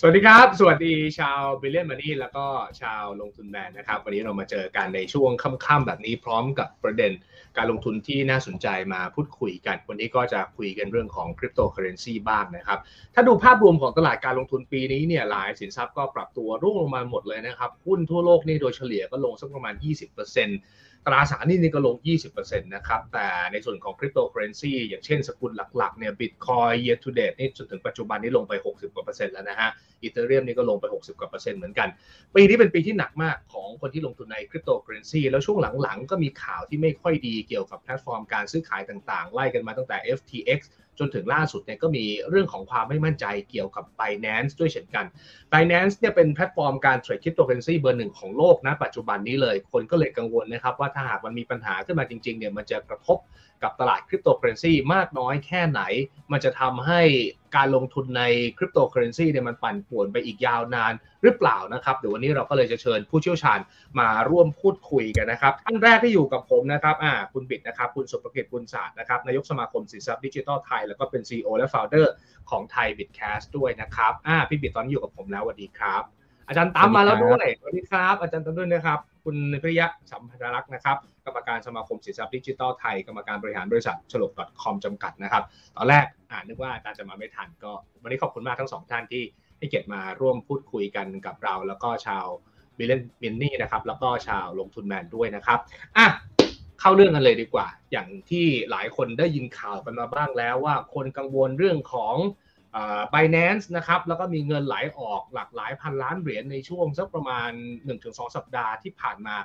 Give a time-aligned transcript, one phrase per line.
[0.00, 2.46] สวัสดีครับ สวัสดีชาว Billion Money แล้วก็
[2.80, 7.12] ชาวลงทุนแมนนะครับ วันนี้เรามาเจอกันในช่วงค่ำๆแบบนี้พร้อมกับประเด็น
[7.56, 12.78] การลงทุนที่น่าสนใจมาพูดคุยกัน วันนี้ก็จะคุยกันเรื่องของคริปโตเคอเรนซีบ้างนะครับ
[13.14, 19.74] ถ้าดูภาพรวมของตลาดการลงทุนปีนี้เนี่ยหลายสินทรัพย์ก็ปรับตัวร่วงลงมาหมดเลยนะครับ หุ้นทั่วโลกนี่โดยเฉลี่ยก็ลงสักประมาณ
[20.20, 21.96] 20% ตราสารหนี้นี่ก็ลง
[22.30, 29.70] 20%นะครับ แต่ในส่วนของคริปโตเคอเรนซีอย่างเช่นสกุลหลักๆเนี่ยบิตคอยน์ year to date นี่จนถึงปัจจุบันนี้ลงไป 60 กว่าเปอร์เซ็นต์แล้วนะฮะ
[30.02, 31.88] Ethereum นี่ก็ลงไป 60 กว่าเปอร์เซ็นต์เหมือนกัน
[32.34, 40.60] ปีนี้เป็นปีที่หนักมากของคนที่ลงทุนในคริปโตเคอเรนซีแล้วช่วงหลังๆ ก็มีข่าวที่ไม่ค่อยดีเกี่ยวกับแพลตฟอร์มการซื้อขายต่างๆ ไล่กันมาตั้งแต่ FTX
[40.98, 45.06] จนถึงล่าสุดเนี่ยก็มีเรื่องของความไม่มั่นใจเกี่ยวกับ Binance ด้วยเช่นกัน
[45.52, 53.18] Binance เนี่ยเป็นแพลตฟอร์มการเทรดคริปโตเคอเรนซีเบอร์หนึ่งของโลกนะปัจจุบันนี้เลย คนก็เลยกังวลนะครับว่าถ้าหากมันมีปัญหาขึ้นมาจริงๆเนี่ยมันจะกระทบ
[53.62, 55.82] กับตลาดคริปโตเคอเรนซีมากน้อยแค่ไหน
[56.32, 57.00] มันจะทำให้
[57.56, 58.22] การลงทุนใน
[58.58, 63.58] คริปโตเคอเรนซีเนี่ยมันปั่นป่วนไปอีกยาวนานหรือเปล่านะครับเดี๋ยววันนี้เราก็เลยจะเชิญผู้เชี่ยวชาญ
[64.00, 72.06] มาร่วมพูดคุยกันนะครับท่านแรกที่อยู่กับผมนะครับอ่าคุณบิดนะครับ คุณสุภกิจบุญศาสตร์นะครับนายกสมาคมสินทรัพย์ดิจิทัลไทย แล้วก็เป็น CEO และ Founder
[72.50, 76.02] ของไทยบิตแคสด้วยนะครับอ่าพี่บิดตอนนี้อยู่กับผมแล้วสวัสดีครับ
[76.48, 80.96] อาจารย์ตั้มมาแล้วด้วยสวัสดีครับ อาจารย์ตั้มด้วยนะครับ คุณพิริยะสัมพันธรักษ์นะครับ
[81.26, 85.44] กรรมการสมาคมสินทรัพย์ดิจิทัลไทย กรรมการบริหารบริษัทฉลก .com จำกัดนะครับ
[85.76, 87.72] ตอนแรกอ่านนึกว่าอาจารย์จะมาไม่ทันก็
[88.02, 89.22] วันนี้ขอบคุณมากทั้งสองท่านที่
[89.58, 92.26] ให้เกียรติมาร่วมพูดคุยกันกับเรา แล้วก็ชาว
[92.78, 95.58] บิลเลนมินนี่นะครับ แล้วก็ชาวลงทุนแมนด้วยนะครับ
[95.96, 96.06] อะ
[96.80, 102.14] เข้าเรื่องกันเลยดีกว่า อย่างที่หลายคนได้ยินข่าวกันมาบ้างแล้วว่าคนกังวลเรื่องของ
[103.14, 107.50] บ i แ a n c e นะครับ แล้วก็มีเงินไหลออกหลักหลายพันล้านเหรียญในช่วงสักประมาณ
[107.92, 109.36] 1-2 สัปดาห์ที่ผ่านมา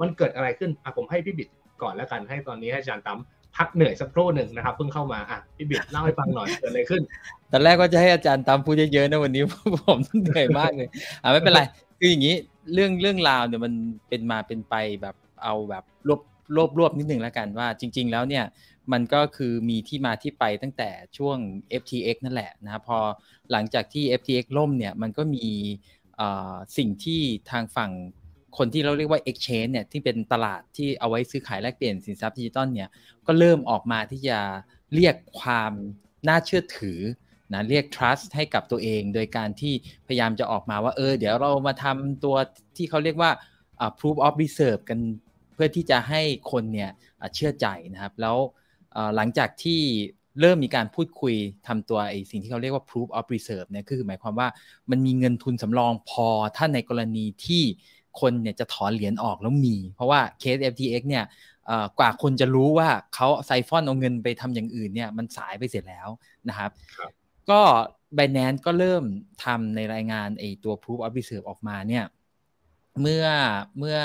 [0.00, 1.48] มันเกิดอะไรขึ้นอะผมให้พี่บิด
[1.82, 3.18] ก่อนแล้วกันให้ตอนนี้ให้อาจารย์ตั้ม
[3.56, 7.02] พักเหนื่อยสักครู่หนึ่งนะครับเพิ่งเข้ามาอะพี่บิดเล่าให้ฟังหน่อยเกิดอะไรขึ้น
[7.52, 9.42] ตอนแรกก็จะให้อาจารย์ตั้มพูดเยอะๆนะวันนี้
[9.86, 10.88] ผมเหนื่อยมากเลย
[11.22, 11.62] อะไม่เป็นไร
[11.98, 12.34] คืออย่างนี้
[12.74, 13.72] เรื่องเรื่องราวเนี่ยมัน
[14.08, 16.20] เป็นมาเป็นไปแบบเอาแบบรวบ
[16.56, 18.44] รวบรวบนิดหนึ่งแล้วกันว่าจริง ๆ แล้วเนี่ย
[18.92, 21.36] มันก็คือมีที่มาที่ไปตั้งแต่ช่วง
[21.80, 22.98] FTX นั่นแหละนะครับพอ
[23.50, 25.46] หลังจากที่ FTX ล่มเนี่ยมันก็มี
[26.78, 27.90] สิ่งที่ทางฝั่ง
[28.56, 32.88] คนที่เราเรียกว่า exchange เนี่ยที่เป็นตลาดที่เอาไว้ซื้อขายแลกเปลี่ยนสินทรัพย์ดิจิตอลเนี่ย
[33.26, 34.38] ก็เริ่มออกมาที่จะ
[34.94, 35.72] เรียกความ
[36.28, 37.00] น่าเชื่อถือ
[37.52, 39.74] นะเรียก trust ให้กับตัวเอง โดยการที่
[40.06, 42.36] พยายามจะออกมาว่าเออเดี๋ยวเรามาทำตัว
[42.76, 43.30] ที่เขาเรียกว่า
[43.98, 44.98] proof of reserve กัน
[45.54, 46.20] เพื่อที่จะให้
[46.52, 46.90] คนเนี่ย
[47.34, 48.36] เชื่อใจนะครับ แล้ว
[49.16, 49.80] หลังจากที่
[50.40, 51.34] เริ่มมีการพูดคุย
[51.66, 54.48] ทำตัวไอ้สิ่งที่เขาเรียกว่า proof of reserve เนี่ยคือหมายความว่า
[54.90, 57.64] มันมีเงินทุนสำรองพอถ้าในกรณีที่
[58.20, 61.24] คนเนี่ยจะถอนเหรียญออกแล้วมี เพราะว่าเคส FTX เนี่ย
[61.98, 66.08] กว่าคนจะรู้ว่าเขาไซฟอนเอาเงินไปทำอย่างอื่นเนี่ยมันสายไปเสร็จแล้ว
[66.48, 66.70] นะครับ
[67.50, 67.60] ก็
[68.16, 69.04] Binance ก็เริ่ม
[69.44, 72.04] ทำในรายงานไอ้ตัว proof of reserve ออกมาเนี่ย
[73.00, 73.24] เมื่อ
[73.78, 73.98] เมื่อ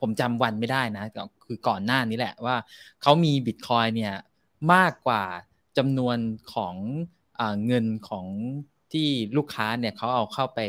[0.00, 1.04] ผมจำวันไม่ได้นะ
[1.46, 2.56] คือก่อนหน้านี้แหละว่า
[3.02, 4.14] เขามีบิตคอยเนี่ย
[4.72, 5.24] มากกว่า
[5.78, 6.18] จำนวน
[6.54, 6.74] ของ
[7.40, 8.26] อเงินของ
[8.92, 10.60] ที่ลูกค้าเนี่ยเขาเอาเข้าไป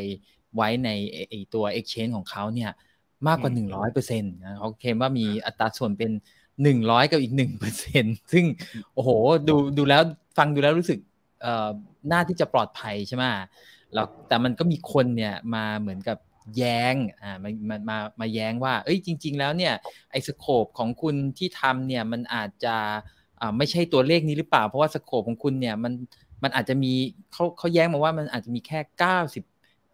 [0.56, 0.88] ไว้ใน
[1.28, 2.70] ไอตัว exchange ของเขาเนี่ย
[3.26, 6.10] มากกว่า 100%เปอร์เซ็นต์นะเขาเคลมว่ามีอัตราส่วนเป็น
[6.62, 8.44] 100 กับอีก1%เปอร์เซ็นซึ่ง
[8.94, 9.10] โอ้โห
[9.48, 10.02] ดูดูแล้ว
[10.38, 10.98] ฟังดูแล้วรู้สึก
[11.42, 11.68] เอ่อ
[12.10, 13.24] น่าที่จะปลอดภัยใช่ไหม
[13.94, 16.18] แล้วแต่มันก็มีคนเนี่ยมาเหมือนกับ
[16.56, 19.74] แย้งอ่ามามามามาแย้งว่า เอ้ยจริง ๆ แล้วเนี่ย
[20.10, 22.76] ไอ้ scope ของคุณที่ทำเนี่ยมันอาจจะ
[23.40, 25.92] อ่าไม่ใช่ตัวเลขนี้หรือเปล่า เพราะว่า scope ของคุณเนี่ยมัน
[26.42, 26.92] มันอาจจะมี
[27.32, 29.02] เขาเขาแย้งมาว่ามันอาจจะมีแค่เ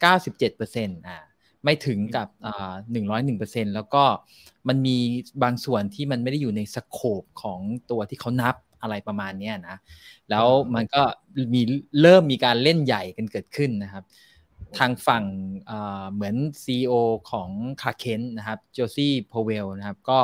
[0.05, 1.19] ก้าสิบเก้าสิบเจ็ดเปอร์เซ็นต์อ่า
[1.65, 4.05] ไม่ถึงกับอ่าหนึ่งร้อยหนึ่งเปอร์เซ็นแล้วก็
[4.69, 4.97] มันมี
[5.43, 7.61] บางส่วนที่มันไม่ได้อยู่ใน scope ของ
[7.91, 9.77] ตัวที่เขานับอะไรประมาณนี้นะ
[10.31, 11.03] แล้วมันก็
[11.55, 11.63] มี
[12.03, 14.05] เริ่มมีการเล่นใหญ่กันเกิดขึ้นนะครับ
[14.79, 15.25] ทางฝั่ง
[16.13, 16.93] เหมือน CEO
[17.31, 17.51] ของ
[17.83, 20.19] คาเคนนะครับโจซี่พเวลนะครับ ก็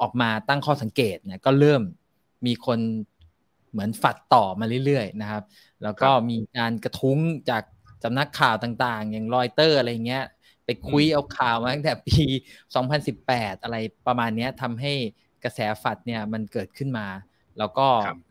[0.00, 1.82] ออกมาตั้งข้อสังเกตเนี่ยก็เริ่ม
[2.46, 2.78] มีคน
[3.70, 5.42] เหมือนฝัดต่อมาเรื่อยๆนะครับ
[5.82, 7.18] แล้วก็มีการกระทุ้ง
[7.50, 7.62] จาก
[8.04, 10.24] สำนักข่าวต่างๆ อย่างรอยเตอร์อะไรเงี้ย
[10.64, 12.22] ไปคุยเอาข่าวมาตั้งแต่ปี
[12.92, 13.76] 2018 อะไร
[14.06, 14.92] ประมาณนี้ทำให้
[15.44, 17.06] กระแสฝัดเนี่ยมันเกิดขึ้นมา
[17.58, 17.86] แล้วก็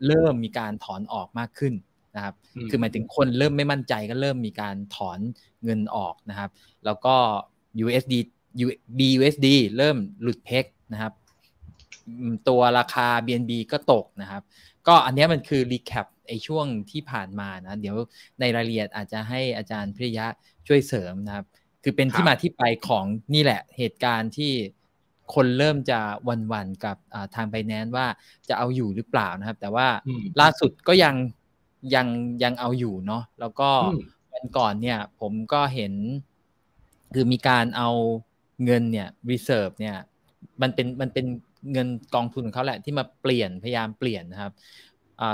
[0.06, 1.74] เริ่มมีการถอนออกมากขึ้น
[2.16, 2.34] นะครับ
[2.70, 5.18] คือหมายถึงคนเริ่มไม่มั่นใจก็เริ่มมีการถอน
[5.64, 6.50] เงินออกนะครับ
[6.84, 7.14] แล้วก็
[7.84, 8.14] USD
[8.98, 9.46] BUSD
[9.76, 11.12] เริ่มหลุดเพกนะครับ
[12.48, 14.42] ตัวราคา BNB ก็ตกนะครับ
[14.88, 17.96] ก็อันนี้มันคือรีแคปไอช่วงที่ผ่านมานะ เดี๋ยว
[18.40, 20.26] ในรายละเอียดอาจจะให้อาจารย์พิริยะ
[20.66, 21.46] ช่วยเสริมนะครับ
[21.82, 23.04] คือเป็นที่มาที่ไปของ
[23.34, 24.52] นี่แหละเหตุการณ์ที่
[25.34, 25.98] คนเริ่มจะ
[26.52, 26.96] วันๆกับ
[27.34, 28.06] ทางไบแนนว่า
[28.48, 29.86] จะเอาอยู่หรือเปล่านะครับ แต่ว่า
[30.40, 31.14] ล่าสุดก็ยัง
[31.94, 32.06] ยัง
[32.42, 33.70] ยังเอาอยู่เนาะแล้วก็
[34.32, 35.92] วันวันก่อนเนี่ย ผมก็เห็น
[37.14, 37.90] คือมีการเอา
[38.64, 39.96] เงินเนี่ย reserve เนี่ย
[40.62, 41.26] มันเป็นมันเป็น
[41.72, 44.52] เงินกองทุนของเขาแหละที่มาเปลี่ยนพยายามเปลี่ยนนะครับ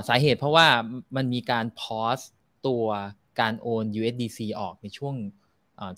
[0.08, 0.66] สาเหตุเพราะว่า
[1.16, 2.18] มันมีการพอส
[2.66, 2.84] ตัว
[3.40, 5.14] การโอน USDC ออกในช่วง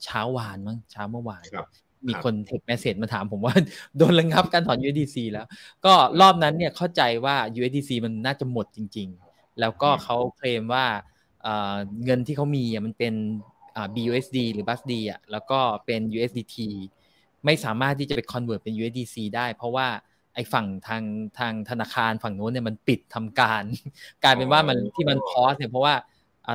[0.04, 1.44] เช้าวานมั้งเช้าเมื่อวาน
[2.08, 3.54] มีคนเทคเมสเซจมาถามผมว่า
[3.96, 5.46] โดนระงับการถอน USDC แล้ว
[5.84, 10.86] ก็รอบนั้นเนี่ยเข้าใจว่า USDC มันน่าจะหมดจริง ๆ แล้วก็เขาเคลมว่า
[12.04, 13.14] เงินที่เขามีมันเป็น
[13.94, 16.56] BUSD หรือ BUSD อะแล้วก็เป็น USDT
[17.44, 19.88] ไม่สามารถที่จะไป convert เป็น USDC ได้ เพราะว่า
[20.34, 21.02] ไอ้ฝั่งทาง
[21.38, 23.62] ทางธนาคารฝั่งโน้นเนี่ยมันปิดทำการ
[24.24, 25.94] กลายเป็นว่ามันที่มันพอสเนี่ยเพราะว่า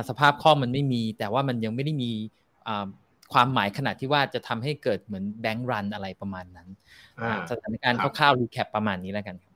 [0.08, 2.12] สภาพคล่องมันไม่มี แต่ว่ามันยังไม่ได้มี
[3.32, 6.68] ความหมายขนาดที่ว่าจะทำให้เกิดเหมือนแบงก์รันอะไรประมาณนั้น
[7.50, 9.54] สถานการณ์คร่าวๆรีแคปประมาณนี้แล้วกันครับ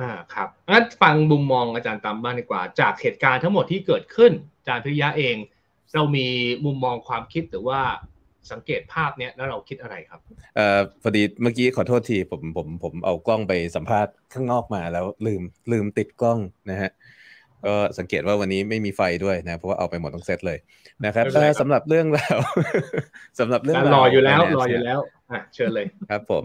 [0.00, 5.36] อ่าครับงั้นฟังมุมมองอาจารย์ตามบ้างดีกว่า จากเหตุการณ์ทั้งหมดที่เกิดขึ้นอาจารย์พิริยะเอง
[5.94, 6.26] เรามี
[6.64, 7.80] มุมมองความคิดหรือว่า
[8.52, 10.20] สังเกตภาพเนี้ยแล้วเราคิดอะไรครับ
[10.56, 15.42] เอ่อพอดีเมื่อกี้ขอโทษทีผมผมผมเอากล้องไปสัมภาษณ์ข้างนอกมาแล้วลืม
[15.72, 16.38] ลืมติดกล้อง
[16.70, 16.90] นะฮะ
[17.66, 20.58] ก็สังเกตว่าวันนี้ไม่มีไฟด้วยนะ เพราะว่าเอาไปหมดทั้งเซตเลย
[21.04, 21.24] นะครับ
[21.60, 22.38] สำหรับเรื่องราว
[23.38, 24.98] สำหรับเรื่องรออยู่แล้วรออยู่แล้ว
[25.30, 26.44] อะเชิญเลยครับผม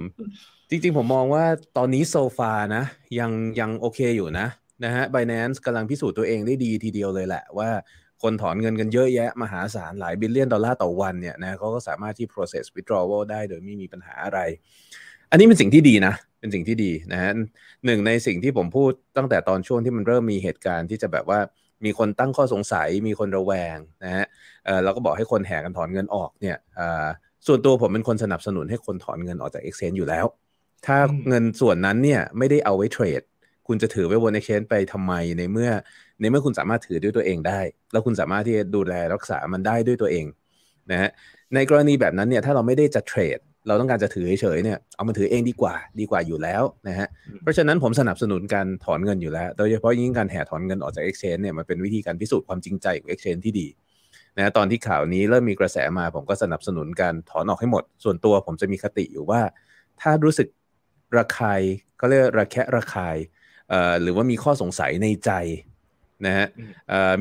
[0.69, 1.45] จริงๆผมมองว่า
[1.77, 2.83] ตอนนี้โซฟานะ
[3.19, 4.47] ยังยังโอเคอยู่นะ
[4.83, 7.69] นะฮะ Binance กำลังพิสูจน์ตัวเองได้ดีทีเดียวเลยแหละว่า
[8.23, 14.39] คนถอนเงินกันเยอะแยะ มหาศาลหลายบิลเลียนดอลลาร์ต่อวันเนี่ยนะเขาก็สามารถที่ process withdrawal ได้โดยไม่มีปัญหาอะไร
[15.31, 17.31] อันนี้เป็นสิ่งที่ดีนะ เป็นสิ่งที่ดีนะฮะ
[17.85, 21.39] หนึ่งในสิ่งที่ผมพูดตั้งแต่ตอนช่วงที่มันเริ่มมีเหตุการณ์ที่จะแบบว่า
[21.85, 24.25] มีคนตั้งข้อสงสัย มีคนระแวงนะฮะ
[24.65, 26.57] เออเราก็บอกให้คนแห่กันถอนเงินออกเนี่ย
[27.47, 30.25] ส่วนตัวผมเป็นคนสนับสนุนให้คนถอนเงินออกจาก Exchange อยู่แล้ว
[30.85, 30.97] ถ้า
[31.29, 33.21] เงินส่วนนั้นเนี่ยไม่ได้เอาไว้เทรด
[33.67, 35.69] คุณจะถือไว้บน Exchange ไปทำไมในเมื่อ
[36.21, 37.59] ในเมื่อคุณสามารถถือด้วยตัวเองได้
[37.91, 40.25] แล้วคุณสามารถที่จะดูแลรักษามันได้ด้วยตัวเอง
[40.91, 41.09] นะฮะ
[41.55, 47.07] ในกรณีแบบนั้นเนี่ยถ้าเราไม่ได้จะเทรดเราต้องการจะถือเฉยๆเนี่ยเอามาถือเองดีกว่าดีกว่าอยู่แล้วนะฮะ
[47.41, 53.67] เพราะฉะนั้นผมสนับสนุนการถอนเงินอยู่แล้ว โดยเฉพาะยิ่งการแห่ถอนเงินออกจาก Exchange เนี่ยมันเป็นวิธีการพิสูจน์ความจริงใจของ Exchange ที่ดี
[54.37, 59.41] นะตอนที่ข่าวนี้เริ่มมีกระแสมาผมก็สนับสนุนการถอนออกให้หมด ส่วนตัวผมจะมีคติอยู่ว่า
[60.01, 60.47] ถ้ารู้สึก
[61.17, 61.61] ระคาย
[61.97, 63.17] เขาเรียกระแคะระคาย
[64.01, 65.31] หรือว่ามีข้อสงสัยในใจ
[66.25, 66.47] นะฮะ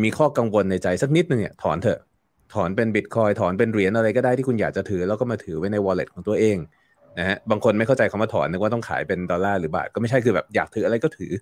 [0.03, 2.01] มีข้อกังวลในใจสักนิดนึงเนี่ยถอนเถอะ
[2.55, 6.57] ถอนเป็นบิตคอยถอนเป็นเหรียญอะไรก็ได้ที่คุณอยากจะถือ แล้วก็มาถือไว้ใน wallet ของตัวเอง
[7.19, 11.33] นะฮะบางคนไม่เข้าใจคำว่าถอนนึกว่าต้องขายเป็นดอลลาร์หรือบาทก็ไม่ใช่คือแบบอยากถืออะไรก็ถือ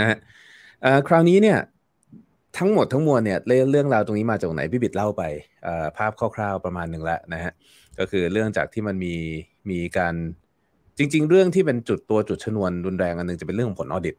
[0.00, 0.16] นะฮะ
[1.08, 1.58] คราวนี้เนี่ย
[2.58, 3.38] ทั้งหมดทั้งมวลเนี่ย
[3.70, 5.22] เรื่องราวตรงนี้มาจากไหนพี่บิดเล่าไป
[5.96, 7.52] ภาพคร่าวๆประมาณหนึ่งแล้วนะฮะ
[7.98, 9.14] ก็คือเรื่องจากที่มันมี
[9.70, 10.14] มีการ
[10.98, 14.16] จริง ๆ เรื่องที่เป็นจุดตัวจุดชนวนรุนแรงอันนึงจะเป็นเรื่องของผลออดิต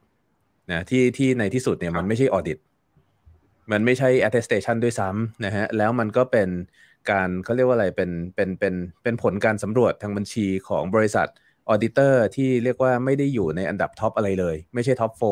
[0.72, 2.58] นะที่ที่ในที่สุดเนี่ยมันไม่ใช่ออดิต
[3.72, 6.48] มันไม่ใช่ attestation ด้วยซ้ำนะฮะแล้วมันก็เป็น
[7.10, 11.28] การเขาเรียกว่าอะไรเป็นเป็นเป็นเป็นผลการสำรวจทางบัญชีของบริษัท
[11.68, 15.22] auditor ที่เรียกว่าไม่ได้อยู่ในอันดับ top อะไรเลย ไม่ใช่ top four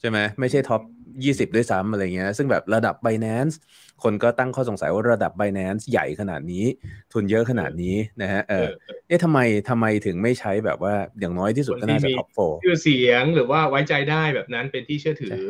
[0.00, 0.82] ใช่ไหมไม่ใช่ top
[1.24, 3.54] ยี่สิบด้วยซ้ำอะไรเงี้ยซึ่งแบบระดับ Binance
[4.02, 6.64] คนก็ตั้งข้อสงสัยว่าระดับ Binance ใหญ่ขนาดนี้
[7.12, 8.68] ทุนเยอะขนาดนี้นะฮะเออ
[9.08, 9.38] เอ๊ะทำไม
[9.68, 15.46] ทำไมถึงไม่ใช้แบบว่าอย่างน้อยที่สุดก็น่าจะ top fourชื่อเสียงหรือว่าไว้ใจได้แบบนั้นเป็นที่เชื่อถือ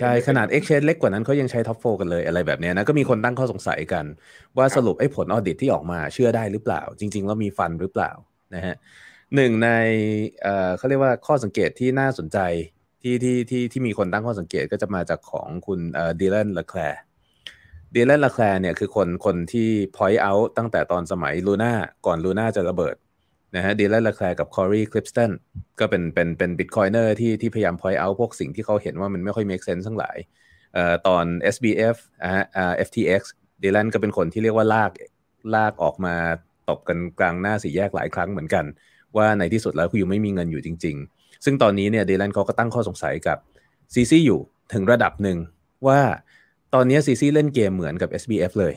[0.00, 4.04] ใช่ขนาด Exchange เล็กกว่านั้นเขายังใช้ top four กันเลยอะไรแบบนี้นะ ก็มีคนตั้งข้อสงสัยกัน
[4.58, 8.10] ว่าสรุปไอ้ผล audit ที่ออกมาเชื่อได้หรือเปล่า จริง ๆ แล้วมี fund หรือเปล่า
[8.54, 8.74] นะฮะ
[9.34, 9.68] หนึ่งใน
[10.76, 12.38] เขาเรียกว่าข้อสังเกตที่น่าสนใจ
[13.02, 16.80] ที่ที่ที่ที่มีคนตั้งข้อสังเกตก็จะมาจากของคุณเอ่อ Dylan LeClair
[17.94, 21.72] Dylan LeClair เนี่ยคือคนคนที่ point out ตั้งแต่ตอนสมัย Luna
[22.06, 22.96] ก่อน Luna จะระเบิด
[23.56, 25.30] นะฮะ Dylan LeClair กับ Cory Klippsten
[25.80, 30.16] ก็เป็นเป็นเป็น Bitcoiner ที่ที่พยายาม point out พวกสิ่งที่เขาเห็นว่ามันไม่ค่อย make sense ทั้งหลาย
[30.74, 33.22] เอ่อตอน SBF อ่าอ่า FTX
[33.62, 34.90] Dylan ก็เป็นคนที่เรียกว่าลาก
[35.54, 36.14] ลากออกมา
[36.68, 38.64] ตบกันกลางหน้าสี่แยกหลายครั้งเหมือนกัน
[39.16, 43.38] ว่าในที่สุดแล้วคุณยังไม่มีเงินอยู่จริง ๆ ซึ่งตอนนี้เนี่ย Dylan เขาก็ตั้งข้อสงสัยกับ
[43.94, 44.40] CZ อยู่
[44.72, 45.38] ถึงระดับหนึ่ง
[45.86, 46.00] ว่า
[46.74, 48.74] ตอนนี้ CZ เล่นเกมเหมือนกับ SBF เลย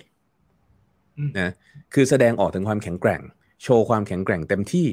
[1.39, 1.49] นะ
[1.93, 3.21] คือแสดงออกถึงความแข็งแกร่ง
[3.63, 4.87] โชว์ความแข็งแกร่งเต็มที่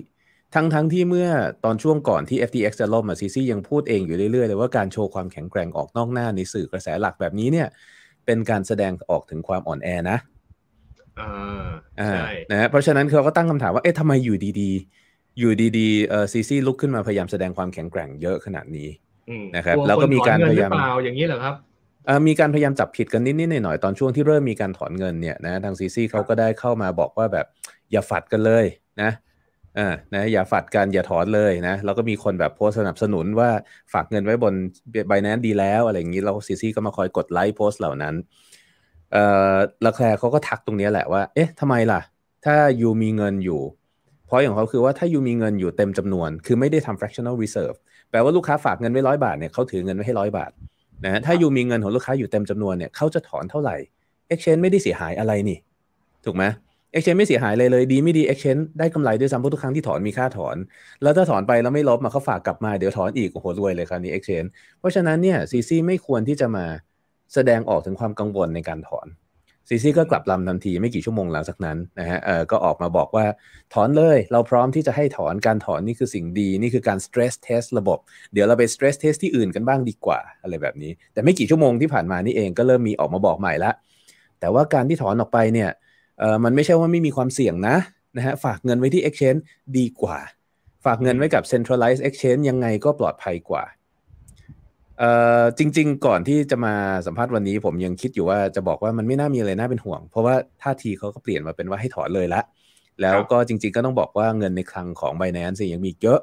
[0.54, 1.28] ทั้งทั้งที่เมื่อ
[1.64, 7.68] ตอนช่วงก่อนที่ FTX จะล่มซีซียังพูดเองอยู่เรื่อยๆเลยว่าการโชว์ความแข็งแกร่งออกนอกหน้าในสื่อกระแสหลักแบบนี้เนี่ย
[8.26, 10.18] เป็นการแสดงออกถึงความอ่อนแอนะ
[11.20, 15.01] อ่าใช่นะเพราะฉะนั้นเขาก็ตั้งคำถามว่าเอ๊ะทำไมอยู่ดีๆ
[15.38, 18.88] อยู่ดีๆเออซีซีลุกขึ้นมาพยายามแสดงความแข็งแกร่งเยอะขนาดนี้
[19.56, 20.70] นะครับแล้วก็มีการพยายาม
[21.04, 21.54] อย่างนี้เหรอครับ
[22.28, 27.46] มีการพยายามจับผิดกันนิดๆหน่อยๆตอนช่วงที่เริ่มมีการถอนเงินเนี่ยนะทางซีซีเขาก็ได้เข้ามาบอกว่าแบบ
[27.92, 28.64] อย่าฝัดกันเลย
[29.02, 29.10] นะ
[29.78, 33.50] อ่านะอย่าฝัดกันอย่าถอนเลยนะแล้วก็มีคนแบบโพสสนับสนุนว่า
[33.92, 34.54] ฝากเงินไว้บน
[35.08, 38.14] ไบแนนดีแล้วอะไรอย่างนี้แล้วซีซีก็มาคอยกดไลค์โพสเหล่านั้น
[39.12, 39.24] เอ่
[39.54, 42.00] อลาแคลร์เขาก็ทักตรงนี้แหละว่า เอ๊ะทำไมล่ะ
[42.44, 47.76] ถ้ายูมีเงินอยู่เพราะอย่างเขาคือว่าถ้ายูมีเงินอยู่เต็มจำนวน คือไม่ได้ทำ fractional reserve
[48.10, 50.50] แปลว่าลูกค้าฝากเงินไว้ร้อยบาทเนี่ยเขาถือเงินไว้ให้ร้อยบาท
[51.04, 53.76] นะถ้ายูมีเงินของลูกค้าอยู่เต็มจำนวนเนี่ยเขาจะถอนเท่าไหร่
[54.30, 55.58] exchange ไม่ได้เสียหายอะไรนี่
[56.24, 56.44] ถูกไหม
[56.94, 60.56] exchange ไม่เสียหายเลยเลย ดีไม่ดี exchange ได้กำไรด้วยซ้ำเพราะทุกครั้งที่ถอนมีค่าถอน
[61.02, 64.48] แล้วถ้าถอนไปแล้วไม่ลบมาเขาฝากกลับมาเดี๋ยวถอนอีกโอ้โหรวยเลยคราวนี้ exchange
[64.78, 66.66] เพราะฉะนั้นเนี่ยซีซีไม่ควรที่จะมา
[67.34, 69.06] แสดงออกถึงความกังวลในการถอน
[69.68, 73.24] ซีซีก็กลับลำทันทีไม่กี่ชั่วโมงหลังจากนั้นนะฮะเออก็ออกมาบอกว่า
[73.74, 77.98] ถอนเลย เราพร้อมที่จะให้ถอนการถอนนี่คือสิ่งดี นี่คือการ stress test ระบบ
[78.32, 83.72] เดี๋ยวเราไป stress test ที่อื่นกันบ้างดีกว่าอะไรแบบนี้ แต่ไม่กี่ชั่วโมงที่ผ่านมานี่เองก็เริ่มมีออกมาบอกใหม่ละ
[84.40, 85.70] แต่ว่าการที่ถอนออกไปเนี่ย
[86.20, 87.76] เออมันไม่ใช่ว่าไม่มีความเสี่ยงนะ
[88.16, 89.40] นะฮะฝากเงินไว้ที่ exchange
[89.78, 90.18] ดีกว่า
[90.84, 93.64] ฝากเงินไว้กับ centralized exchange ยังไงก็ปลอดภัยกว่า
[95.02, 96.74] เอ่อจริง ๆ ก่อนที่จะมา
[97.06, 102.40] สัมภาษณ์วันนี้ ผมยังคิดอยู่ว่าจะบอกว่ามันไม่น่ามีอะไรน่าเป็นห่วง เพราะว่าท่าทีเขาก็เปลี่ยนมาเป็นว่าให้ถอนเลยละ
[103.02, 106.20] แล้วก็จริง ๆ ก็ต้องบอกว่าเงินในคลังของ Binance ยังมีเยอะ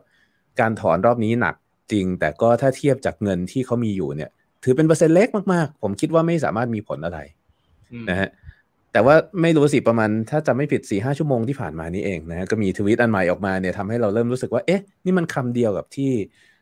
[0.59, 1.55] การถอนรอบนี้หนัก
[1.91, 4.29] จริง แต่ก็ถ้าเทียบจากเงินที่เขามีอยู่เนี่ย
[4.63, 7.19] ถือเป็นเปอร์เซ็นต์เล็กมากๆ ผมคิดว่าไม่สามารถมีผลอะไร
[8.09, 8.29] นะฮะ
[8.93, 16.58] แต่ว่าไม่รู้สิประมาณถ้าจะไม่ผิด4ี่ห้าชั่วโมงที่ผ่านมานี้เองนะฮะก็มีทวิตอันใหม่ออกมาเนี่ยทำให้เราเริ่มรู้สึกว่าเอ๊ะนี่มันคำเดียวกับที่เอ่อ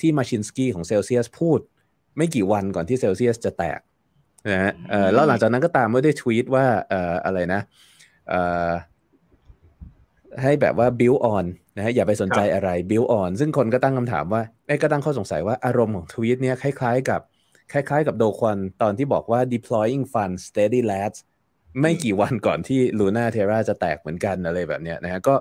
[0.00, 1.60] ที่มาชินสกี้ของเซลเซียสพูด
[2.16, 3.80] ไม่กี่วันก่อนที่เซลเซียสจะแตก
[4.48, 7.60] นะฮะเอ่อแล้วหลังจากนั้นก็ตามมาด้วยทวีตว่าเอ่ออะไรนะ
[8.28, 8.70] เอ่อ
[10.42, 11.44] ให้แบบว่า build on
[11.76, 17.20] นะฮะอย่าไปสนใจอะไร build on ซึ่งคนก็ตั้งคำถามว่าไอ้ก็ตั้งข้อสงสัยว่าอารมณ์ของทวีตเนี้ยคล้ายๆกับ
[17.72, 21.18] คล้ายๆกับโดควันตอนที่บอกว่า deploying funds steady lads
[21.80, 25.34] ไม่กี่วันก่อนที่ลูน่าเทราจะแตกเหมือนกันอะไรแบบเนี้ยนะฮะก็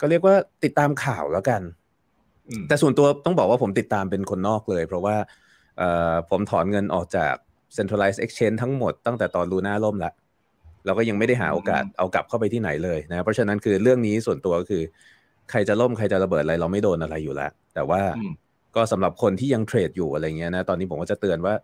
[0.00, 0.34] ก็เรียกว่า
[0.64, 1.62] ติดตามข่าวแล้วกัน
[2.68, 5.16] แต่ส่วนตัวต้องบอกว่าผมติดตามเป็นคนนอกเลย เพราะว่า
[5.78, 7.34] เอ่อผมถอนเงินออกจาก
[7.76, 10.12] centralized exchange ทั้งหมดตั้งแต่ตอนลูน่าล่มแล้ว
[10.86, 14.82] เราก็ยังไม่ได้หาโอกาสเอากลับเข้าไปที่ไหนเลยนะ เพราะฉะนั้นคือเรื่องนี้ส่วนตัวก็คือ
[15.50, 18.00] ใครจะล่มใครจะระเบิดอะไรเราไม่โดนอะไรอยู่แล้ว แต่ว่า
[18.76, 21.54] ก็สำหรับคนที่ยังเทรดอยู่อะไรเงี้ยนะตอนนี้ผมก็จะเตือนว่า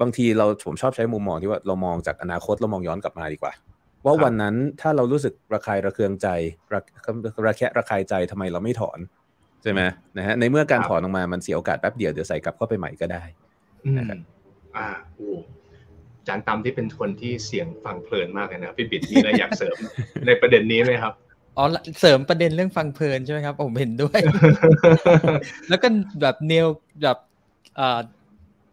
[0.00, 3.52] บางทีเราผมชอบใช้มุมมองที่ว่าเรามองจากอนาคตเรามองย้อนกลับมาดีกว่า
[4.04, 6.28] ว่าวันนั้นถ้าเรารู้สึกระคายระเคืองใจ
[6.72, 6.80] ระ
[7.46, 8.98] ระแคะระคายใจทำไมเราไม่ถอน
[9.64, 9.80] ใช่ไหม
[10.16, 13.22] นะฮะในเมื่อการถอนออกมามันเสียโอกาสแป๊บเดียวเดี๋ยวใส่กลับเข้าไปใหม่ก็ได้
[13.98, 14.18] นะครับ
[14.76, 15.30] อ่าโอ้
[16.26, 19.76] จานตำที่เป็นคนที่เสียงฟังเพลินมากเลยนะพี่บิดมีอะไรอยากเสริม
[20.26, 21.14] ในประเด็นนี้ไหมครับ
[21.56, 21.64] อ๋อ
[22.00, 24.20] เสริมประเด็นเรื่องฟังเพลินใช่ไหมครับผมเห็นด้วย
[25.68, 25.88] แล้วก็
[26.20, 26.66] แบบเนว
[27.02, 27.18] แบบ
[27.76, 28.00] เอ่อ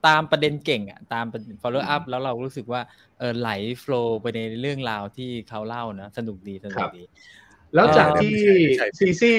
[0.07, 1.25] ตามประเด็นเก่งอะตาม
[1.61, 2.81] follow up แล้วเรารู้สึกว่า
[3.19, 7.03] เออไหล flow ไปในเรื่องราวที่เขาเล่านะ สนุกดีสนุกดี
[7.75, 8.33] แล้วจากที่
[8.99, 9.33] CZ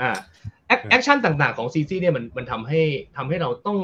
[0.00, 0.10] อ่า
[0.90, 2.80] action ต่างๆของ CZ เนี่ยมันมันทำให้
[3.16, 3.78] ทำให้เราต้อง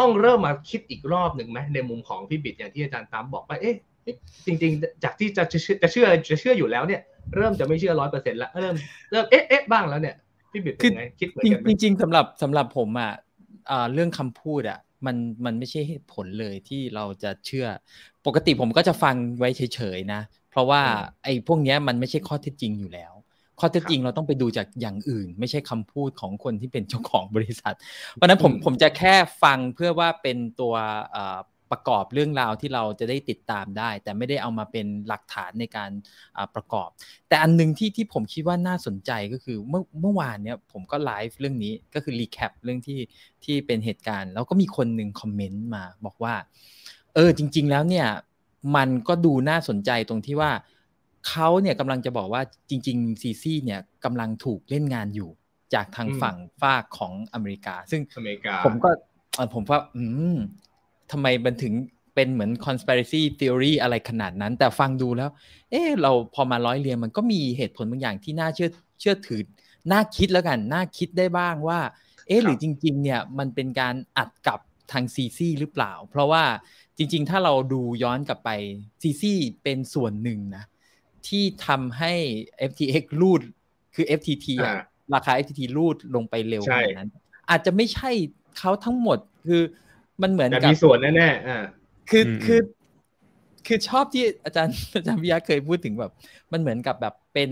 [0.00, 3.74] ต้องเริ่มมาคิดอีกรอบหนึ่งไหมในมุมของพี่บิดอย่างที่อาจารย์ตามบอกว่าเอ๊ะ
[4.46, 7.00] จริง ๆ จากที่จะจะเชื่อจะเชื่อจะเชื่ออยู่แล้วเนี่ย
[7.36, 8.74] เริ่มจะไม่เชื่อร้อยเปอร์เซ็นต์ละเริ่ม
[9.10, 10.16] เริ่มเอ๊ะเอ๊ะบ้างแล้วเนี่ย
[10.52, 13.12] พี่บิดเป็นไงคิดเหมือนกันไหมจริงๆสำหรับสำหรับผมอะ
[13.92, 17.66] เรื่องคำพูดอะมันมันไม่ใช่เหตุผลเลยที่เราจะเชื่อ
[18.26, 20.20] ปกติผมก็จะฟังไว้เฉยๆนะ
[20.50, 20.82] เพราะว่า
[21.24, 23.12] ไอ้พวกนี้มันไม่ใช่ข้อเท็จจริงอยู่แล้ว
[23.60, 27.74] ข้อเท็จจริงเราต้องไปดูจากอย่างอื่น ไม่ใช่คำพูดของคนที่เป็นเจ้าของบริษัท
[28.12, 30.74] เพราะนั้นผมผมจะแค่ฟังเพื่อว่าเป็นตัว
[31.72, 35.90] ประกอบเรื่องราวที่เราจะได้ติดตามได้ แต่ไม่ได้เอามาเป็นหลักฐานในการ
[36.54, 36.88] ประกอบ
[37.28, 43.00] แต่อันนึงที่ที่ผมคิดว่าน่าสนใจก็คือเมื่อเมื่อวานเนี้ยผมก็ไลฟ์เรื่องนี้ก็คือ recap เรื่องที่
[43.44, 46.34] ที่เป็นเหตุการณ์ แล้วก็มีคนหนึ่ง comment มาบอกว่า
[47.14, 48.06] เออจริง ๆ แล้วเนี่ย
[48.76, 50.50] มันก็ดูน่าสนใจตรงที่ว่า
[51.28, 55.30] เขาเนี่ยกำลังจะบอกว่าจริงๆ CZ เนี่ยกำลังถูกเล่นงานอยู่
[55.74, 58.90] จากทางฝั่งฝากของอเมริกา ซึ่งอเมริกาผมก็
[59.54, 60.36] ผมว่า อืม
[61.10, 61.74] ทำไมมันถึง
[62.14, 65.30] เป็นเหมือน conspiracy theory อะไรขนาดนั้น แต่ฟังดูแล้ว
[65.70, 69.42] เออเราพอมาร้อยเรียงมันก็มีเหตุผลบางอย่างที่น่าเชื่อเชื่อถือ
[69.92, 71.80] น่าคิดแล้วกัน น่าคิดได้บ้างว่า
[72.26, 74.60] เออหรือจริง ๆ เนี่ยมันเป็นการอัดกับ
[74.92, 76.44] ทางซีซีหรือเปล่า เพราะว่า
[76.96, 78.50] จริง ๆ ถ้าเราดูย้อนกลับไป
[79.02, 80.64] ซีซีเป็นส่วนหนึ่งนะ
[81.28, 82.12] ที่ทำให้
[82.70, 83.42] FTX รูด
[83.94, 84.76] คือ FTT อะ
[85.14, 87.10] ราคา FTT รูดลงไปเร็วขนาดนั้น
[87.50, 88.10] อาจจะไม่ใช่
[88.58, 89.62] เขาทั้งหมดคือ
[90.22, 91.58] มันเหมือนกับมีส่วนแน่ๆอ่า
[92.10, 92.60] คือคือ
[93.66, 96.12] คือชอบที่อาจารย์อาจารย์วิยาเคยพูดถึงแบบ
[96.52, 97.50] มันเหมือนกับแบบเป็น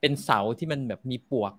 [0.00, 1.52] เป็นเสาที่มันแบบมีปวก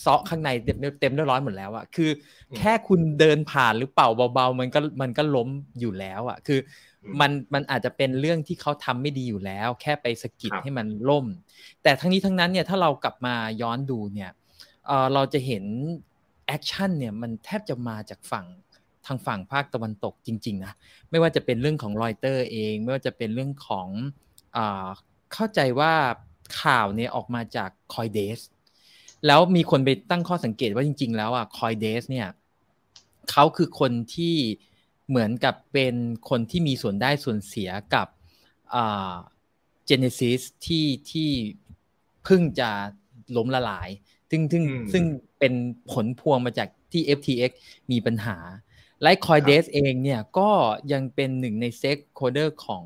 [0.00, 2.10] เซาะข้างในเต็มเต็มเรียบร้อยหมดแล้วอะคือ
[2.56, 5.48] แค่คุณเดินผ่านหรือเป่าเบาๆ มันก็มันก็ล้ม
[5.80, 6.58] อยู่แล้วอะคือ
[7.20, 11.26] มันมันอาจจะเป็นเรื่องที่เขาทำไม่ดีอยู่แล้ว แค่ไปสกิดให้มันล่ม
[11.82, 14.30] แต่ทั้งนี้ทั้งนั้นเนี่ยถ้าเรากลับมาย้อนดูเนี่ย
[14.86, 15.64] เออเราจะเห็น
[16.46, 18.46] action เนี่ยมันแทบจะมาจากฝั่ง
[19.06, 20.72] ทางฝั่งภาคตะวันตกจริง ๆ นะ
[21.10, 23.88] ไม่ว่าจะเป็นเรื่องของรอยเตอร์เอง ไม่ว่าจะเป็นเรื่องของ
[24.56, 24.58] อ
[25.32, 25.92] เข้าใจว่า
[26.62, 28.38] ข่าวเนี่ยออกมาจาก CoinDesk
[29.26, 32.28] แล้วมีคนไปตั้งข้อสังเกตว่าจริง ๆ แล้วอะ CoinDesk เนี่ย
[33.30, 34.36] เขาคือคนที่
[35.08, 35.94] เหมือนกับเป็น
[36.28, 38.08] คนที่มีส่วนได้ส่วนเสียกับ
[38.72, 41.30] Genesis ที่ที่
[42.24, 42.70] เพิ่งจะ
[43.36, 43.88] ล้มละลาย
[44.30, 45.04] ซึ่งซึ่งซึ่ง
[45.38, 45.52] เป็น
[45.90, 47.50] ผลพวงมาจากที่ FTX
[47.90, 48.36] มีปัญหา
[49.00, 50.50] ไลท์คอยเดสเองเนี่ยก็
[50.92, 52.84] ยังเป็นหนึ่งใน stakeholder ของ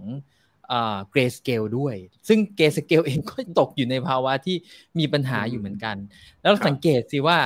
[1.11, 1.95] Grayscale ด้วย
[2.29, 4.57] ซึ่ง Grayscale เองก็ตกอยู่ในภาวะที่
[4.99, 5.97] มีปัญหาอยู่เหมือนกัน
[6.43, 7.39] แล้วสังเกตสิว่า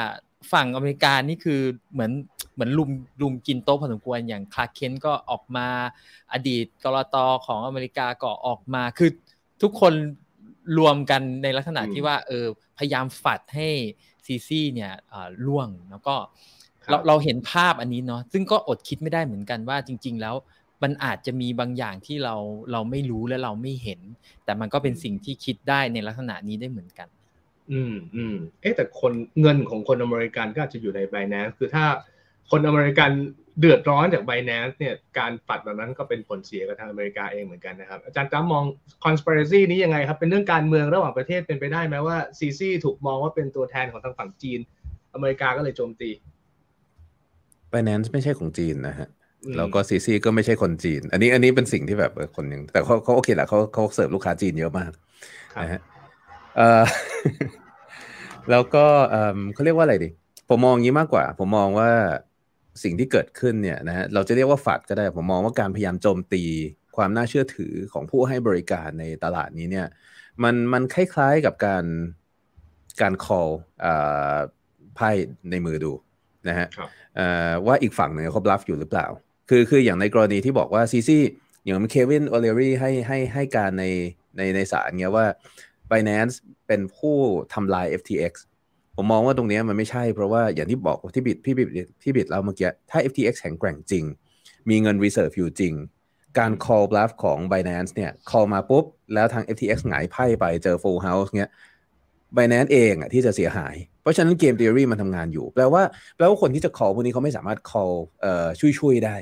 [0.52, 1.60] ฝั่งอเมริกานี่คือ
[1.92, 2.12] เหมือน
[2.54, 2.90] เหมือนรุม
[3.22, 5.66] รุมกินโต๊ะพอสมควรอย่าง Kraken ก็ออกมา
[6.32, 9.10] อดีตกรตอของอเมริกาก็ออกมาคือ
[9.62, 9.92] ทุกคน
[10.78, 12.46] รวมกันในลักษณะที่ว่าเออ
[12.78, 13.68] พยายามฝัดให้
[14.26, 14.92] ซีซีเนี่ย
[15.46, 16.14] ล่วงแล้วก็
[16.90, 20.34] เราเราเห็นภาพอันนี้เนาะซึ่งก็อดคิดไม่ได้เหมือนกันว่าจริง ๆ แล้ว
[20.82, 22.34] มันอาจจะมีบางอย่างที่เรา
[22.72, 24.00] เราไม่รู้และเราไม่เห็น
[24.44, 27.08] แต่มันก็เป็นสิ่งที่คิดได้ในลักษณะนี้ได้เหมือนกัน
[27.72, 31.84] อืมอืมเอ๊แต่คนเงินของคนอเมริกันก็อาจจะอยู่ใน b บ n a n c e คือถ้า
[32.50, 33.10] คนอเมริกัน
[33.60, 38.64] เดือดร้อนจาก b บ n a n c e เนี่ยการปัดแบบนั้นก็เป็นผลเสียกับทางอเมริกาเองเหมือนกันนะครับ อาจารย์จ้ามอง
[39.04, 44.60] conspiracy นี้ยังไงครับ เป็นเรื่องการเมืองระหว่างประเทศเป็นไปได้ไหมว่าซีซีถูกมองว่าเป็นตัวแทนของทางฝั่งจีน
[45.14, 46.10] อเมริกาก็เลยโจมตี
[47.72, 49.08] b บ n a n c e ไม่ใช่ของจีนนะฮะ
[49.56, 54.92] แล้วก็ซีซีก็ไม่ใช่คนจีน อันนี้อันนี้เป็นสิ่งที่แบบคนหนึ่งแต่เขาเขาโอเคแหละเขาเขาเสิร์ฟลูกค้าจีนเยอะมาก
[55.62, 55.80] นะฮะ
[56.56, 56.82] เออ
[58.50, 58.84] แล้วก็
[59.54, 60.08] เขาเรียกว่าอะไรดิ
[60.48, 61.90] ผมมองงี้มากกว่า ผมมองว่า
[62.82, 66.42] สิ่งที่เกิดขึ้นเนี่ยนะฮะเราจะเรียกว่า FUD ก็ได้ผมมองว่าการพยายามโจมตี
[66.96, 69.86] ความน่าเชื่อถือของผู้ให้บริการในตลาดนี้เนี่ย
[70.42, 71.84] มันมันคล้ายๆกับการ
[73.00, 73.50] การ call
[74.96, 75.10] ไพ่
[75.50, 75.92] ในมือดู
[76.48, 76.68] นะฮะ
[77.66, 79.06] ว่าอีกฝั่งหนึ่งเขา bluff อยู่หรือเปล่า
[79.50, 81.18] คือคืออย่างในกรณีที่บอกว่า CZ
[81.64, 83.84] อย่าง Kevin O'Leary ให้ให้ให้การใน
[84.36, 85.26] ในในศาลเงี้ยว่า
[85.90, 86.34] Binance
[86.66, 87.16] เป็นผู้
[87.54, 88.32] ทำลาย FTX
[88.96, 91.68] ผมมองว่าตรงนี้มันไม่ใช่เพราะว่าอย่างที่บอกที่บิดพี่บิด
[92.02, 94.04] พี่บิดเราเมื่อกี้ ถ้า FTX แข็งแกร่งจริง
[94.68, 95.74] มีเงิน reserve อยู่จริง
[96.38, 101.50] การ call bluff ของ Binance เนี่ย call มาปุ๊บ แล้วทาง FTX หงายไพ่ไปเจอ full house เงี้ย
[102.36, 105.82] Binance เองอะที่จะเสียหาย เพราะฉะนั้นเกม theory มันทำงานอยู่ แปลว่า
[106.16, 108.46] แปลว่าคนที่จะ call พวกนี้เขาไม่สามารถ call เอ่อ
[108.80, 109.16] ช่วยๆได้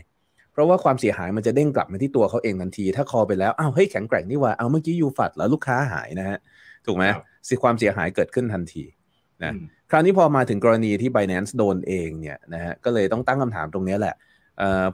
[0.53, 6.39] เพราะว่าความเสียหายมันจะเด้งกลับมาที่ตัวเขาเองทันที ถ้า call ไปแล้วอ้าวเฮ้ยแข็งแกร่งนี่ว่าเอาเมื่อกี้ you FUD แล้วลูกค้าหายนะฮะ
[6.87, 7.05] ถูกไหม
[7.49, 8.85] สิความเสียหายเกิดขึ้นทันที
[9.45, 9.53] นะ
[9.91, 14.15] คราวนี้พอมาถึงกรณีที่ Binance โดนเองเนี่ยนะฮะก็เลยต้องตั้งคำถามตรงนี้แหละ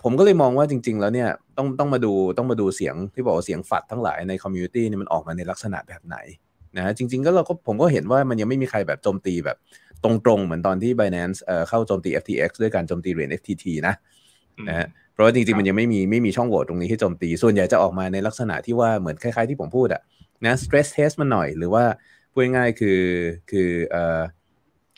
[0.03, 6.17] ผมก็เลยมองว่าจริง ๆ แล้วเนี่ยต้องต้องมาดูต้องมาดูเสียงที่บอกว่าเสียง FUD ทั้งหลายใน community นี่มันออกมาในลักษณะแบบไหน
[6.77, 9.57] นะฮะจริง ๆ ก็เราก็ผมก็เห็นว่ามันยังไม่มีใครแบบโจมตีแบบ
[10.05, 13.95] ตรงๆ เหมือนตอนที่ Binance เข้าโจมตี FTX ด้วยการโจมตีเหรียญ FTT นะ
[14.69, 20.03] นะฮะเพราะว่าจริงๆ มันยังไม่มีไม่มีช่องโหว่ตรงนี้ที่โจมตี ส่วนใหญ่จะออกมาในลักษณะที่ว่าเหมือนคล้ายๆที่ผมพูดอะ
[20.47, 21.85] นะ stress test มันหน่อยหรือว่า
[22.33, 23.01] พูดง่ายๆคือ
[23.51, 24.21] คือเอ่อ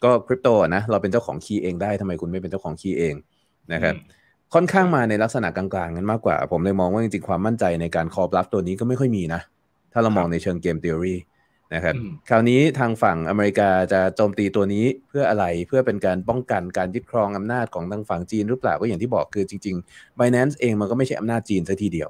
[0.04, 3.14] ก็คริปโตนะเราเป็นเจ้าของคีย์เองได้ทำไมคุณไม่เป็นเจ้าของคีย์เอง
[3.72, 3.94] นะครับ
[4.54, 9.40] ค่อนข้างมาในลักษณะกลางๆกันมากกว่า ผมเลยมองว่าจริงๆความมั่นใจในการคอร์บลัฟตัวนี้ก็ไม่ค่อยมีนะ
[9.92, 11.16] ถ้าเรามองในเชิงเกมทฤษฎี
[11.74, 11.94] นะครับ
[12.28, 22.08] คราวนี้ทางฝั่งอเมริกาจะโจมตีตัวนี้เพื่ออะไรเพื่อเป็นการป้องกันการยึดครองอำนาจของทางฝั่งจีนหรือเปล่าก็อย่างที่บอกคือจริงๆ Binance เองมันก็ไม่ใช่อำนาจจีนซะทีเดียว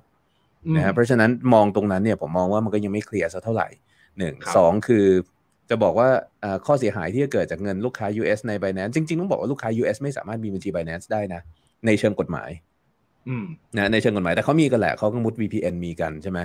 [0.76, 3.68] นะครับเพราะฉะนั้นมองตรงนั้นเนี่ยผมมองว่ามันก็ยังไม่เคลียร์สักเท่าไหร่
[4.18, 5.39] หนึ่งสองคือจะ
[5.85, 6.09] บอกว่า
[6.66, 11.40] ข้อเสียหายที่จะเกิดจากเงินลูกค้า US ใน Binance จริงๆ ต้องบอกว่าลูกค้า US ไม่สามารถมีบัญชี Binance ได้นะ
[11.87, 12.50] ในเชิงกฎหมาย
[13.76, 16.38] นะในเชิงกฎหมายแต่เขามีกันแหละเขาก็มุด VPN มีกันใช่ไหม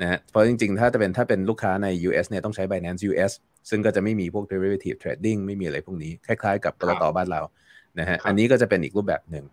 [0.00, 3.32] นะฮะเพราะจริงๆ ถ้าจะเป็นถ้าเป็นลูกค้าใน US เนี่ยต้องใช้ Binance US
[3.70, 7.42] ซึ่งก็จะไม่มีพวก derivative trading ไม่มีอะไรพวกนี้ คล้ายๆ กับกรตบ้านเรา
[7.98, 9.44] นะฮะอันนี้ก็จะเป็นอีกรูปแบบหนึ่ง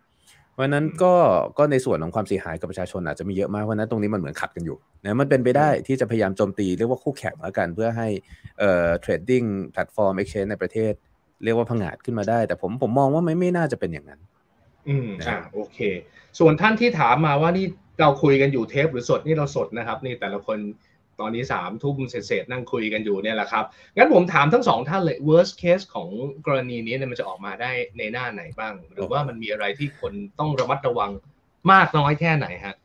[0.54, 1.14] เพราะนั้นก็
[1.58, 8.08] ก็ในส่วนของความเสียหายกับประชาชนอาจจะมีเยอะมากเพราะนั้นตรงนี้มันเหมือนขัดกันอยู่นะมันเป็นไปได้ที่จะพยายามโจมตีเรียกว่าคู่แข่งแล้วกัน เพื่อให้
[8.60, 10.94] เอ่อ trading platform exchange ในประเทศ
[11.44, 14.20] เรียกว่าพังอาจขึ้นมาได้ แต่ผมผมมองว่าไม่ไม่น่าจะเป็นอย่างนั้น
[14.88, 15.78] อืมอ่าโอเค
[16.40, 17.66] ส่วนท่านที่ถามมาว่านี่
[18.02, 20.58] เราคุยกันอยู่เทปหรือสดนี่เราสดนะครับ นี่แต่ละคน
[21.20, 23.66] ตอนนี้สามทุ่มเศษนั่งคุยกันอยู่เนี่ยแหละครับ
[23.98, 26.10] งั้นผมถามทั้งสองท่านเลย worst case ของ
[26.46, 31.12] กรณีนี้เนี่ยมันจะออกมาได้ในหน้าไหนบ้าง หรือว่ามันมีอะไรที่คนต้องระมัดระวัง
[31.72, 32.76] มากน้อยแค่ไหนฮะ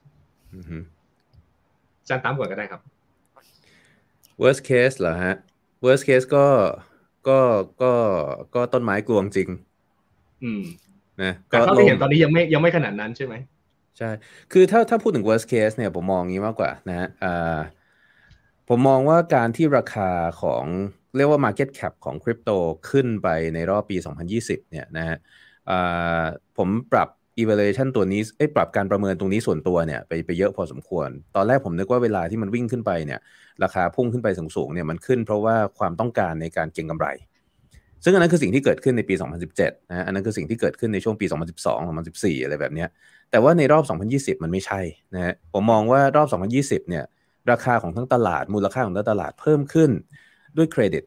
[2.09, 2.81] จันตามก่อนก็ได้ครับ
[4.43, 5.35] worst case เหรอฮะ
[5.85, 6.47] worst case ก็
[7.29, 7.39] ก็
[7.83, 7.93] ก็
[8.55, 9.49] ก็ต้นไม้กลวงจริง
[10.45, 10.63] อืม
[11.23, 13.35] นะแต่เท่าที่เห็นตอนนี้ยังไม่ยังไม่ขนาดนั้นใช่ไหม
[13.99, 14.11] ใช่
[14.53, 17.09] คือถ้าถ้าพูดถึง worst case เนี่ยผมมองงี้มากกว่านะฮะ
[18.71, 20.11] ผมมองว่าการที่ราคา
[20.43, 20.65] ของ
[21.17, 22.51] เรียกว่า market cap ของคริปโต
[22.91, 23.97] ขึ้นไปในรอบปี
[24.35, 25.17] 2020 เนี่ยนะฮะ
[26.57, 27.09] ผมปรับ
[27.43, 33.21] evaluation ตัวนี้เอ้ปรับการประเมินตรงนี้ส่วนตัวเนี่ยไปไปเยอะพอสมควร ตอนแรกผมนึกว่าเวลาที่มันวิ่งขึ้นไปเนี่ย
[33.63, 37.09] ราคาพุ่งขึ้นไปสูงๆเนี่ยมันขึ้นเพราะว่าความต้องการในการเก็งกำไร
[38.05, 39.15] ซึ่งอันนั้นคือสิ่งที่เกิดขึ้นในปี
[39.53, 42.89] 2017นะอันนั้นคือสิ่งที่เกิดขึ้นในช่วงปี 2012 2014 อะไรแบบเนี้ย
[43.31, 43.85] แต่ว่าในรอบ
[44.37, 44.81] 2020 มันไม่ใช่
[45.15, 46.29] นะฮะผมมองว่ารอบ
[46.83, 47.05] 2020 เนี่ย
[47.51, 49.91] ราคาของทั้งตลาดมูลค่าของทั้งตลาดเพิ่มขึ้น
[50.57, 51.05] ด้วยเครดิต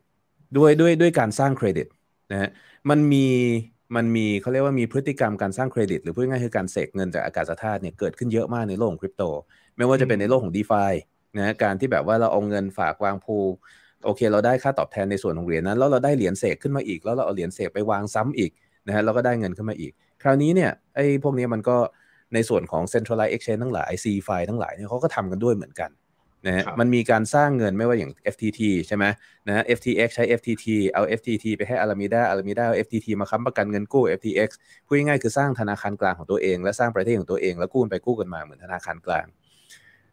[0.58, 1.88] ด้วยด้วยด้วยการสร้างเครดิต
[2.32, 2.50] นะฮะ
[2.90, 3.28] มันมี
[3.96, 9.24] มันมีเขาเรียกว่ามีพฤติกรรมการสร้างเครดิต หรือพูดง่ายคือการเสกเงินจากอากาศธาตุเนี่ยเกิดขึ้นเยอะมากในโลกของคริปโต
[9.78, 10.84] ไม่ว่าจะเป็นในโลกของ d e f า
[11.38, 13.38] นะการที่แบบว่าเราเอาเงินฝากวางพู
[14.06, 18.52] โอเค เราได้ค่าตอบแทนในส่วนของเหรียญนั้นแล้วเราได้เหรียญเสกขึ้นมาอีก แล้วเราเอาเหรียญเสกไปวางซ้ำอีก
[18.88, 21.78] นะฮะเราก็ได้เงินขึ้นมาอีก คราวนี้เนี่ยไอ้พวกนี้มันก็
[22.34, 25.90] ในส่วนของ centralized exchange ทั้งหลาย C ไฟทั้งหลายเนี่ยเขาก็ทำกันด้วยเหมือนกัน
[26.46, 29.06] นะฮะมันมีการสร้างเงินไม่ว่าอย่าง FTT ใช่ไหม
[29.48, 34.50] นะ FTX ใช้ FTT เอา FTT ไปให้ Alameda Alameda เอา FTT มาค้ำประกันเงินกู้ FTX
[34.86, 39.26] พูดง่ายๆคือสร้างธนาคารกลางของตัวเอง และสร้างประเทศของตัวเอง แล้วกู้ไปกู้กันมาเหมือนธนาคารกลาง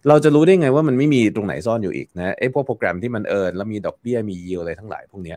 [0.08, 5.34] เราจะรู้ได้ไงว่ามันไม่มีตรงไหนซ่อนอยู่อีกนะไอ้พวกโปรแกรมที่มัน earn แล้วมีดอกเบี้ยมี yield อะไรทั้งหลายพวกนี้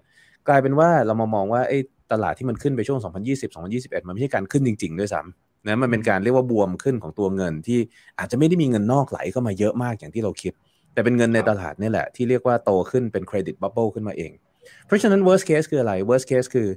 [0.48, 1.78] กลายเป็นว่าเรามามองว่าไอ้
[2.12, 7.80] ตลาดที่มันขึ้นไปช่วง 2020 2021 มันไม่ใช่การขึ้นจริง ๆ ด้วยซ้ำนะมันเป็นการเรียกว่าบวมขึ้นของตัวเงินที่
[8.20, 10.54] อาจจะไม่ได้มีเงินนอกไหลเข้ามาเยอะมากอย่างที่เราคิด
[10.94, 14.32] แต่เป็นเงินในตลาดนี่แหละ ที่เรียกว่าโตขึ้นเป็นเครดิต bubble ขึ้นมาเอง
[14.86, 16.70] เพราะฉะนั้น worst case คืออะไร worst case คือ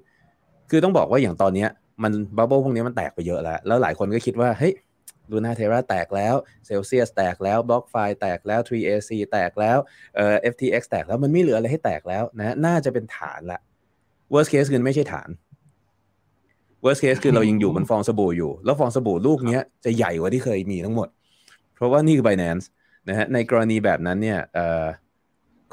[0.71, 1.67] คือต้องบอกว่าอย่างตอนนี้
[2.03, 4.75] มัน bubble พวกนี้มันแตกไปเยอะแล้ว แล้วหลายคนก็คิดว่าเฮ้ย
[5.31, 6.35] ลูน่าเทราแตกแล้ว
[6.67, 9.79] เซลเซียสแตกแล้วบล็อกไฟแตกแล้ว 3AC แตกแล้ว
[10.17, 13.61] เอ่อ FTX แตกแล้วมันไม่เหลืออะไรให้แตกแล้วนะน่าจะเป็นฐานละ
[14.33, 15.29] worst case คือไม่ใช่ฐาน
[16.85, 21.09] worst case คือเรายังอยู่บนฟองสบู่อยู่ แล้วฟองสบู่ลูกนี้จะใหญ่กว่าที่เคยมีทั้งหมด
[21.77, 22.65] เพราะว่านี่คือ Binance
[23.09, 24.87] นะฮะในกรณีแบบนั้นเนี่ยเอ่อ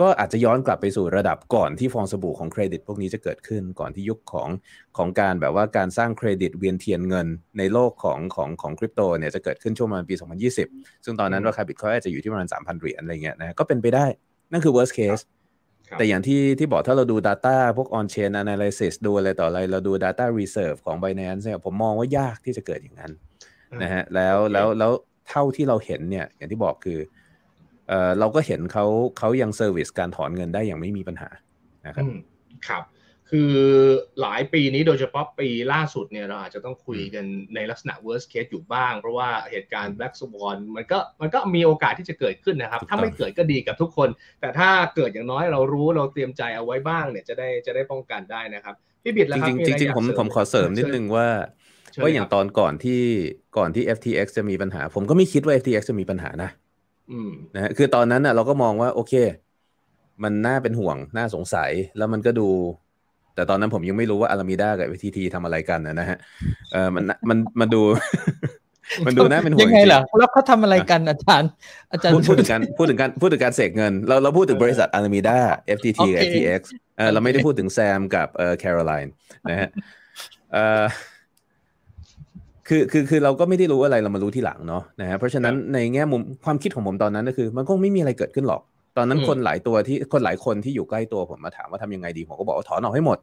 [0.01, 4.49] ก็อาจจะย้อนกลับไปสู่ระดับก่อนที่ฟองสบู่ของเครดิต พวกนี้จะเกิดขึ้นก่อนที่ยุคของ
[4.97, 10.15] ของการแบบว่าการสร้างเครดิตเวียนเทียนเงินในโลกของของของคริปโตเนี่ยจะเกิดขึ้นช่วงประมาณปี
[10.59, 14.05] 2020 ซึ่งตอนนั้นราคาบิตคอยน์อาจจะอยู่ที่ประมาณ 3,000 เหรียญอะไรเงี้ยนะก็เป็นไปได้
[14.51, 15.23] นั่นคือ worst case
[15.97, 23.11] แต่อย่างที่ที่บอกถ้าเราดู Data พวก on chain analysis ดูอะไรต่ออะไร เราดู Data reserve ของ Binance เนี่ยผมมองว่ายากที่จะเกิดอย่างนั้น
[23.81, 24.91] นะฮะแล้วแล้วแล้ว
[25.29, 26.99] เท่าที่เราเห็นเนี่ยอย่างที่บอกคือ
[27.91, 28.86] เออเราก็เห็นเขา
[29.17, 31.30] เขายัง service การถอนเงินได้อย่างไม่มีปัญหา
[31.86, 32.06] นะครับ
[32.67, 32.84] ครับ
[33.30, 33.56] คือ
[34.21, 37.25] หลายปีนี้โดยเฉพาะปีล่าสุดเนี่ยเราอาจจะต้องคุยกัน
[37.56, 44.10] ในลักษณะ worst case อยู่บ้าง เพราะว่าเหตุการณ์ black swan มันก็มันก็มีโอกาสที่จะเกิดขึ้นนะครับ ถ้าไม่เกิดก็ดีกับทุกคน
[44.41, 51.27] แต่ถ้าเกิดอย่างน้อยเรารู้เราเตรียมใจเอาไว้บ้างเนี่ยจะได้จะได้ป้องกันได้นะครับพี่บิดแล้วครับจริงจริงผมผมขอเสริมนิดนึงว่า
[52.04, 53.01] ว่าอย่างตอนก่อนที่
[53.58, 56.49] ก่อนที่ FTX จะมีปัญหา ผมก็ไม่คิดว่า FTX จะมีปัญหานะ
[57.55, 59.13] นะฮะคือตอนนั้นน่ะ เราก็มองว่า โอเค
[60.23, 62.49] มันน่าเป็นห่วงน่าสงสัย แล้วมันก็ดู
[63.35, 66.17] แต่ตอนนั้นผมยังไม่รู้ว่าอารามิด้ากับวีทีทีทำอะไรกันนะฮะ
[66.71, 67.81] เออมันมันมันดู
[69.05, 71.49] มันดูน่าเป็นห่วงยังไงเหรอแล้วเขาทำอะไรกันอาจารย์
[71.91, 75.37] อาจารย์พูดถึงการพูดถึงการพูดถึงการเสกเงิน เราเราพูดถึงบริษัทอารามิด้า
[75.77, 76.61] FTT กับ FTX
[76.97, 79.13] เออเราไม่ได้พูดถึงแซมกับเอ่อแคโรไลน์
[79.49, 79.69] นะฮะ
[80.53, 80.83] เอ่อ
[82.73, 88.62] คือคือคือเราก็ไม่ได้รู้อะไรเรามารู้ที่หลังเนาะนะฮะเพราะฉะนั้นในแง่มุมความคิดของผมตอนนั้นก็คือ มันคงไม่มีอะไรเกิดขึ้นหรอก
[88.97, 93.17] ตอนนั้นคนหลายตัวที่คนหลายคนที่อยู่ใกล้ตัวผมมาถามว่าทำยังไงดีผมก็บอกว่าถอนออกให้หมด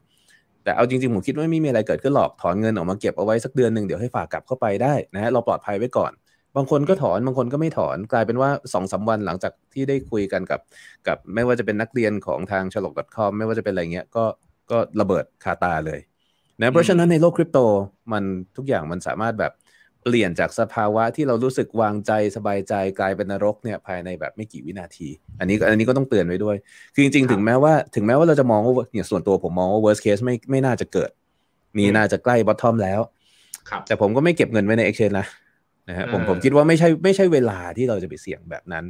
[0.65, 6.13] แต่เอาจริงๆผมคิดว่าไม่มีอะไรเกิดขึ้นหรอกถอนเงินออกมาเก็บเอาไว้สักเดือนหนึ่งเดี๋ยวให้ฝากกลับเข้าไปได้นะฮะเราปลอดภัยไว้ก่อน
[6.57, 10.61] บางคนก็ถอนบางคนก็ไม่ถอนกลายเป็นว่าสองสาวันหลังจากที่ได้คุยกันกับ
[11.07, 14.25] กับไม่ว่าจะเป็นนักเรียนของทางฉลก .com ไม่ว่าจะเป็นอะไรเงี้ยก็
[14.71, 16.01] ก็ระเบิดคาตาเลย
[16.61, 17.59] นะเพราะฉะนั้นในโลกคริปโต
[18.13, 18.25] มัน
[18.57, 19.53] ทุกอย่างมันสามารถแบบ
[20.05, 25.09] เปลี่ยนจากสภาวะที่เรารู้สึกวางใจสบายใจกลายเป็นนรกเนี่ยภายในแบบไม่กี่วินาที
[25.41, 26.57] อันนี้อันนี้ก็ต้องเตือนไว้ด้วย
[26.95, 31.11] คือจริงๆ ถึงแม้ว่าถึงแม้ว่าเราจะมองว่าเนี่ยส่วนตัวผมมองว่า worst case ไม่ไม่น่าจะเกิด
[31.79, 33.01] นี่น่าจะใกล้ bottom แล้ว
[33.87, 35.27] แต่ผมก็ไม่เก็บเงินไว้ใน exchange นะ
[35.89, 38.85] นะฮะผมผมคิดว่าไม่ใช่ไม่ใช่เวลาที่เราจะไปเสี่ยงแบบนั้น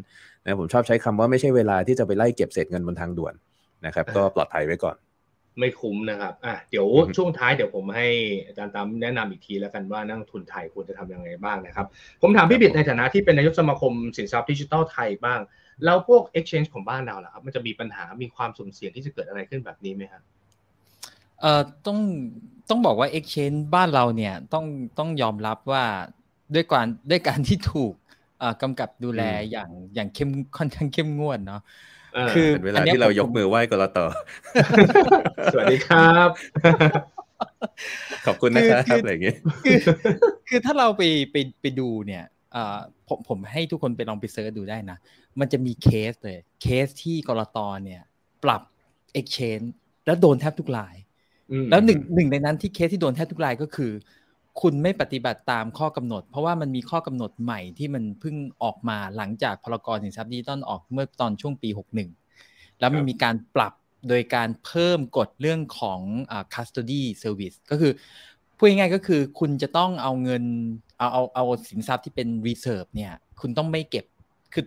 [0.45, 3.35] นะผมชอบใช้คำว่าไม่ใช่เวลาที่จะไปไล่เก็บเศษเงินบนทางด่วน
[3.87, 4.97] นะครับ ก็ปลอดภัยไว้ก่อน
[5.59, 8.09] ไม่คุ้มนะครับอะเดี๋ยวช่วงท้ายเดี๋ยวผมให้
[8.47, 11.87] อาจารย์ตามแนะนำอีกทีแล้วกันว่านักทุนไทยควรจะทำยังไงบ้างนะครับ
[12.23, 15.41] ผมถามพี่บิดในฐานะที่เป็นนายกสมาคมสินทรัพย์ดิจิทัลไทยบ้าง
[15.85, 20.23] แล้วพวก exchange ของบ้านเราล่ะครับ มันจะมีปัญหามีความสุ่มเสี่ยงที่จะเกิดอะไรขึ้นแบบนี้ไหมครับ
[21.41, 21.99] เอ่อต้อง
[22.71, 24.65] ต้องบอกว่า exchange บ้านเราเนี่ยต้อง
[24.99, 25.85] ต้องยอมรับว่า
[26.55, 27.93] ด้วยการด้วยการที่ถูก
[28.63, 31.63] กำกับดูแลอย่างอย่างเข้มค่อนข้างเข้มงวดเนาะ
[32.35, 33.99] คือเป็นเวลาที่เรายกมือไหว้ ก.ล.ต.
[35.53, 36.29] สวัสดีครับ
[38.27, 39.37] ขอบคุณนะครับอะไรอย่างเงี้ย
[40.49, 42.25] คือถ้าเราไปไปไปดูเนี่ย
[43.09, 44.99] ผมผมให้ทุกคนไปลองไป search ดูได้นะ
[45.41, 47.59] มันจะมีเคสเลย เคสที่ ก.ล.ต.
[47.85, 48.03] เนี่ย
[48.45, 48.63] ปรับ
[49.21, 49.67] exchange
[50.07, 50.95] แล้วโดนแทบทุกราย
[51.71, 53.93] แล้วหนึ่งหนึ่งในนั้นที่เคสที่โดนแทบทุกรายก็คือ
[54.61, 61.69] คุณไม่ปฏิบัติตามข้อกำหนด เพราะว่ามันมีข้อกำหนดใหม่ที่มันเพิ่งออกมาหลังจากพรกรสินทรัพย์ดิจิตอลออกเมื่อตอนช่วงปี
[62.25, 63.73] 61 แล้วมันมีการปรับ
[64.09, 66.01] โดยการเพิ่มกฎเรื่องของ
[66.55, 67.93] custody service ก็คือ
[68.57, 70.45] พูดง่ายๆก็คือคุณจะต้องเอาเงิน
[70.99, 74.05] เอาเอาเอาสินทรัพย์ที่เป็น reserve เนี่ย คุณต้องไม่เก็บ
[74.53, 74.65] คือ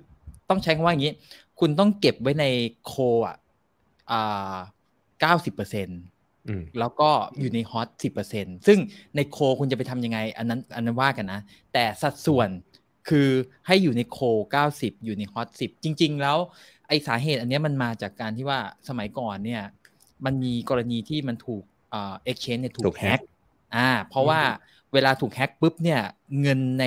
[0.50, 1.14] ต้องใช้คำว่าอย่างนี้
[1.60, 2.46] คุณต้องเก็บไว้ใน
[2.86, 2.94] โค
[3.28, 3.38] อะ
[4.12, 4.56] อ่า
[5.20, 6.02] เก้าสิบเปอร์เซ็นต์
[6.80, 8.80] แล้วก็อยู่ในฮอตสิบเปอร์เซ็นซึ่ง
[9.16, 11.42] ในโคคุณจะไปทำยังไง อันนั้นอันนั้นว่ากันนะ
[11.74, 12.50] แต่สัดส่วน
[13.10, 13.30] คือ
[13.68, 14.20] ให้อยู่ในโค
[14.52, 16.38] เก้าสิบอยู่ในฮอตสิบจริง ๆ แล้ว
[16.88, 19.64] ไอสาเหตุอันเนี้ยมันมาจากการที่ว่าสมัยก่อนเนี่ย
[20.26, 23.22] มันมีกรณีที่มันถูกเอ่อ exchange เนี่ยถูถูกกแฮ hack ก
[23.76, 24.42] อ่า เพราะว่า
[24.94, 26.02] เวลาถูกแฮ็กปุ๊บเนี่ย
[26.42, 26.86] เงินใน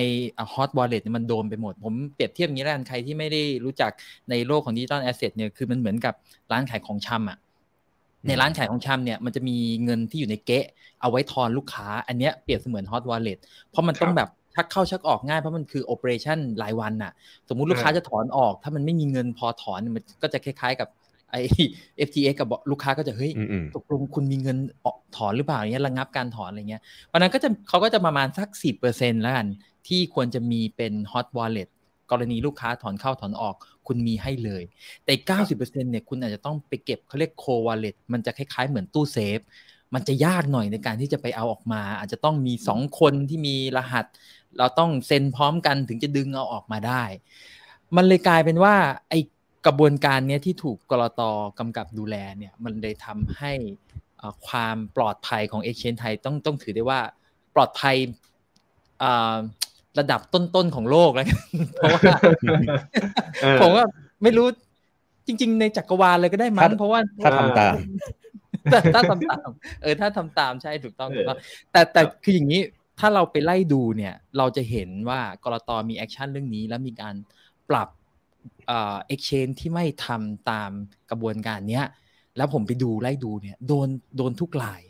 [0.52, 3.90] ฮอตวอลเล็ตมันโดนไปหมด ผมเปรียบเทียบอย่างนี้แล้วกันใครที่ไม่ได้รู้จัก
[4.30, 6.14] ในโลกของ digital asset เนี่ยคือมันเหมือนกับ
[6.52, 7.38] ร้านขายของชำอะ
[8.26, 10.66] ในร้านขายของชำเนี่ยมันจะมีเงินที่อยู่ในเก๊ะ
[11.00, 13.38] เอาไว้ทอนลูกค้า อันเนี้ยเปรียบเสมือน hot wallet
[13.70, 17.12] เพราะมันต้องครับแบบชักเข้าชักออกง่ายเพราะมันคือ operation รายวันน่ะ
[17.48, 20.88] สมมุติลูกค้าอ่าจะถอนออก ถ้ามันไม่มีเงินพอถอนมันก็จะคล้ายๆกับ
[21.30, 21.40] ไอ้
[22.08, 26.82] FTX กับลูกค้าก็จะเฮ้ยอืมอืมตกลงคุณมีเงินออกถอนหรือเปล่าอย่างเงี้ยระงับการถอนอะไรเงี้ย
[27.12, 29.46] วันนั้นก็จะเขาก็จะประมาณสักสิบเปอร์เซ็นต์แล้วกัน
[29.88, 31.68] ที่ควรจะมีเป็น hot wallet
[32.10, 33.54] กรณีลูกค้าถอนเข้าถอนออก
[33.86, 34.62] คุณมีให้เลย
[35.04, 39.40] แต่เก้าสิบเปอร์เซ็นเนี่ยคุณอาจจะต้องไปเก็บเขาเรียก co wallet มันจะคล้ายๆ เหมือนตู้เซฟ
[39.94, 44.06] มันจะยากหน่อยในการที่จะไปเอาออกมา อาจจะต้องมีสองคนที่มีรหัส
[44.58, 47.02] เราต้องเซ็นพร้อมกันถึงจะดึงเอาออกมาได้
[47.96, 48.74] มันเลยกลายเป็นว่า
[49.10, 49.14] ไอ
[49.66, 51.22] กระบวนการเนี้ยที่ถูกกรต
[51.58, 53.52] กำกับดูแลเนี่ยมันเลยทำให้
[54.16, 57.00] เอ่อความปลอดภัยของ Exchange ไทยต้องต้องถือได้ว่า
[57.54, 57.96] ปลอดภัย
[59.02, 59.36] อ่า
[59.98, 61.38] ระดับต้นๆของโลกแล้วกัน
[61.74, 62.16] เพราะว่า
[63.42, 63.84] เออผมว่า
[64.22, 64.46] ไม่รู้
[65.26, 67.74] จริง ๆ ในจักรวาลเลยก็ได้มั้งถ้าเพราะว่าถ้าทำตาม
[68.70, 69.48] แต่ถ้าทำตาม
[69.82, 71.38] เออถ้าทำตามใช่ถูกต้องถูกต้อง
[71.72, 72.60] แต่แต่ครับคืออย่างนี้
[73.00, 75.70] ถ้าเราไปไล่ดูเนี่ย เราจะเห็นว่า ก.ล.ต.
[75.88, 77.14] มี action เรื่องนี้ แล้วมีการ
[77.70, 77.88] ปรับ
[78.66, 80.70] เอ่อ exchange ที่ไม่ทำตาม
[81.10, 81.86] กระบวนการเนี้ย
[82.36, 84.82] แล้วผมไปดูไล่ดูเนี่ยโดนโดนทุกราย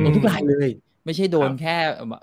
[0.00, 0.70] โดนทุกรายเลย
[1.04, 1.76] ไม่ใช่โดนครับแค่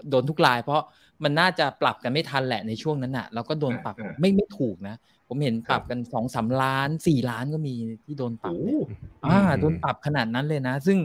[0.09, 0.81] โดนทุกราย เพราะ
[1.23, 4.95] มันน่าจะปรับกันไม่ทันแหละในช่วงนั้นน่ะเราก็โดนปรับอ่าไม่ไม่ถูกนะ
[5.27, 7.73] ผมเห็นครับปรับกันสองสามล้านสี่ล้านก็มี
[8.05, 8.79] ที่โดนปรับโอ้เนี่ย
[9.25, 10.97] อ่าอืมโดนปรับขนาดนั้นเลยนะ ซึ่ง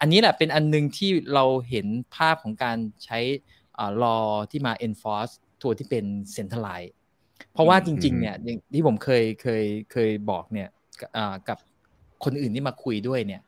[0.00, 3.18] อันนี้แหละเป็นอันหนึงที่เราเห็นภาพของการใช้
[3.78, 4.16] อ่ารอ
[4.50, 5.32] ที่มา enforce
[5.62, 6.04] ตัวที่เป็น
[6.36, 6.90] centralize
[7.52, 10.68] เพราะว่าจริง ๆ เนี่ยอย่างที่ผมเคยเคยเคยบอกเนี่ย
[11.00, 11.58] กับอ่ากับ
[12.24, 13.42] คนอื่นที่มาคุยด้วยเนี่ย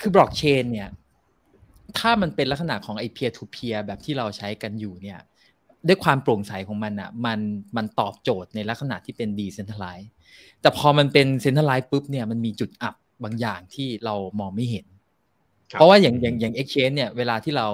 [0.00, 0.88] คือบล็อกเชนเนี่ย
[1.98, 5.20] ถ้ามันเป็นลักษณะของไอ้ peer to peer แบบที่เราใช้กันอยู่เนี่ย
[5.88, 7.38] ด้วยความโปร่งใสของมันอะ มัน
[7.76, 10.08] มันตอบโจทย์ในลักษณะที่เป็น decentralize
[10.60, 14.86] แต่พอมันเป็น centralize ปุ๊บเนี่ยมันมีจุดอับบางอย่างที่เรามองไม่เห็น
[15.70, 17.66] ครับเพราะว่าอย่างอย่างอย่าง exchange เนี่ย เวลาที่เรา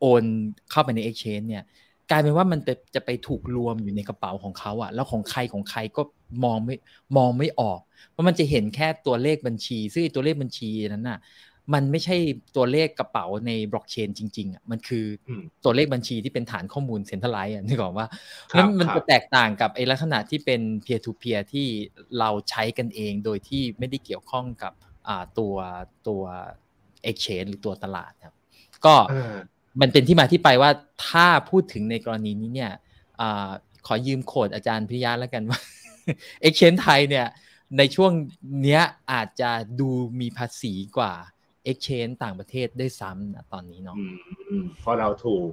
[0.00, 0.22] โอน
[0.70, 1.64] เข้าไปใน exchange เนี่ย
[2.10, 6.02] กลายเป็นว่ามันไปจะไปถูกรวมอยู่ในกระเป๋าของเขาอะแล้วของใครของใครก็
[6.44, 6.76] มองไม่
[7.16, 11.18] มองไม่ออก เพราะมันจะเห็นแค่ตัวเลขบัญชี ซึ่งไอ้ตัวเลขบัญชีนั้นน่ะ
[11.74, 12.16] มันไม่ใช่
[12.56, 18.06] ตัวเลขกระเป๋าในบล็อกเชนจริงๆอะมันคืออมตัวเลขบัญชีที่เป็นฐานข้อมูลเซ็นทรัลไลซ์อะนึกออกว่า
[18.52, 21.66] ครับแล้วมันครัจะบแตกต่างกับไอ้ลักษณะที่เป็น peer to peer ที่
[22.18, 24.72] เราใช้กันเองโดยที่ไม่ได้เกี่ยวข้องกับ
[25.08, 25.54] อ่าตัว
[26.08, 26.22] ตัว
[27.10, 28.34] exchange หรือตัวตลาดครับ
[28.84, 29.34] ก็เออ
[29.80, 30.70] มันเป็นที่มาที่ไปว่า
[31.08, 32.72] ถ้าพูดถึงในกรณีนี้เนี่ย
[33.20, 33.50] อา
[33.86, 35.60] ขอยืมโคดอาจารย์พิยาแล้วกันว่า
[36.46, 37.26] Exchange ไทยเนี่ย
[37.78, 38.12] ในช่วง
[38.62, 39.50] เนี้ยอาจจะ
[39.80, 39.88] ดู
[40.20, 41.12] มีภาษีกว่า
[41.70, 45.48] Exchange ต่างประเทศได้วยซ้ำนะตอนนี้เนาะอืมเพราะเราถูก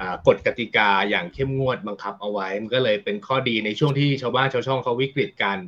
[0.00, 5.58] อ่ากฎกติกาอย่างเข้มงวดบังคับเอาไว้ มันก็เลยเป็นข้อดีในช่วงที่ชาวบ้านชาวช่องเขาวิกฤตกัน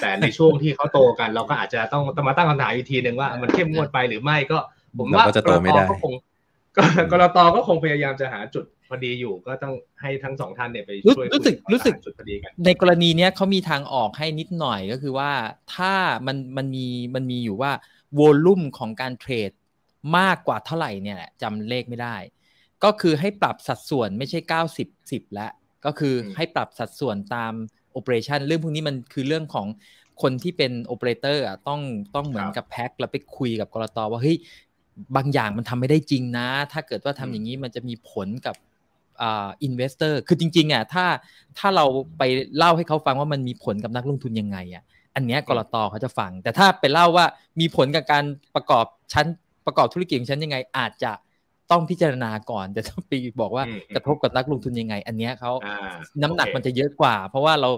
[0.00, 4.58] แต่ในช่วงที่เขาโตกัน เราก็อาจจะต้องต้องมาตั้งคำถามอีกทีหนึ่งว่ามันเข้มงวดไปหรือไม่ก็
[4.98, 6.12] ผมว่าเราก็จะโตไม่ได้กรตก็คง
[6.76, 6.82] ก็
[7.12, 15.30] กรตก็คงพยายามจะหาจุดพอดีอยู่ก็ต้องให้ทั้งสองท่านเนี่ยไปรู้ช่วยรู้สึกคุยรู้สึกหาจุดพอดีกันในกรณีเนี้ยเขามีทางออกให้นิดหน่อยก็คือว่า
[15.74, 15.92] ถ้า
[16.26, 17.70] มันมันมีมันมีอยู่ว่า
[18.14, 19.50] โวลุ่มของการเทรด
[20.18, 22.16] มากกว่าเท่าไหร่เนี่ยแหละจำเลขไม่ได้
[22.84, 24.38] ก็คือให้ปรับสัดส่วนไม่ใช่
[24.76, 25.52] 90 10แล้ว
[25.84, 27.52] ก็คืออมให้ปรับสัดส่วนตาม
[27.92, 29.66] โอเปอเรชันเรื่องพวกนี้มันคือเรื่องของ
[30.22, 31.80] คนที่เป็นโอเปอเรเตอร์อะต้อง
[32.14, 33.98] ต้องเหมือนกับแพ็คแล้วไปคุยกับ ก.ล.ต.
[34.10, 34.36] ว่าเฮ้ย
[35.16, 38.56] บางอย่างมันทำไม่ได้จริงนะ ถ้าเกิดว่าทำอย่างนี้มันจะมีผลกับ
[39.20, 41.06] อ่า investor คือจริงๆอะถ้า
[41.58, 41.84] ถ้าเรา
[42.18, 42.22] ไป
[42.56, 44.84] เล่าให้เขาฟังว่ามันมีผลกับนักลงทุนยังไงอะ
[45.18, 45.76] อันเนี้ย ก.ล.ต.
[45.90, 47.26] เขาจะฟัง แต่ถ้าไปเล่าว่า
[47.60, 49.26] มีผลกับการประกอบชั้น
[49.66, 51.12] ประกอบธุรกิจของฉันยังไงอาจจะ
[51.70, 55.52] ต้องพิจารณาก่อนจะต้องไปบอกว่ากระทบกับนักลงทุนยังไง อันเนี้ยเขา
[56.22, 57.70] น้ำหนักมันจะเยอะกว่า เพราะว่าเรา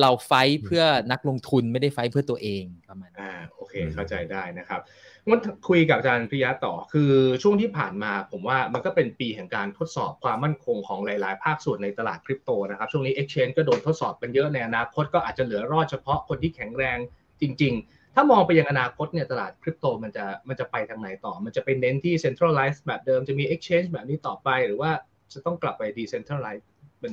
[0.00, 0.32] เราไฟ
[0.64, 4.80] เพื่อนักลงทุนไม่ได้ไฟเพื่อตัวเองประมาณอ่าโอเคเข้าใจได้นะครับ
[5.26, 16.98] งั้นคุยกับอาจารย์พิยะต่อคือช่วงที่ผ่านมาผมว่ามันก็เป็นปีแห่งการทดสอบความมั่นคงของหลาย ๆ ภาคส่วนในตลาดคริปโตนะครับช่วงนี้ Exchange ก็โดนทดสอบกันเยอะในอนาคตก็อาจจะเหลือรอดเฉพาะคนที่แข็งแรง
[17.40, 24.90] จริง ๆ ถ้ามองไปยังอนาคตเนี่ยตลาดคริปโตมันจะมันจะไปทางไหนต่อ มันจะไปเน้นที่ centralized แบบเดิมจะมี exchange แบบนี้ต่อไป หรือว่า
[25.32, 26.64] จะต้องกลับไป decentralized
[27.02, 27.12] มัน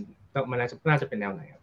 [0.51, 1.61] มันน่าจะน่าจะเป็นแนวไหนครับ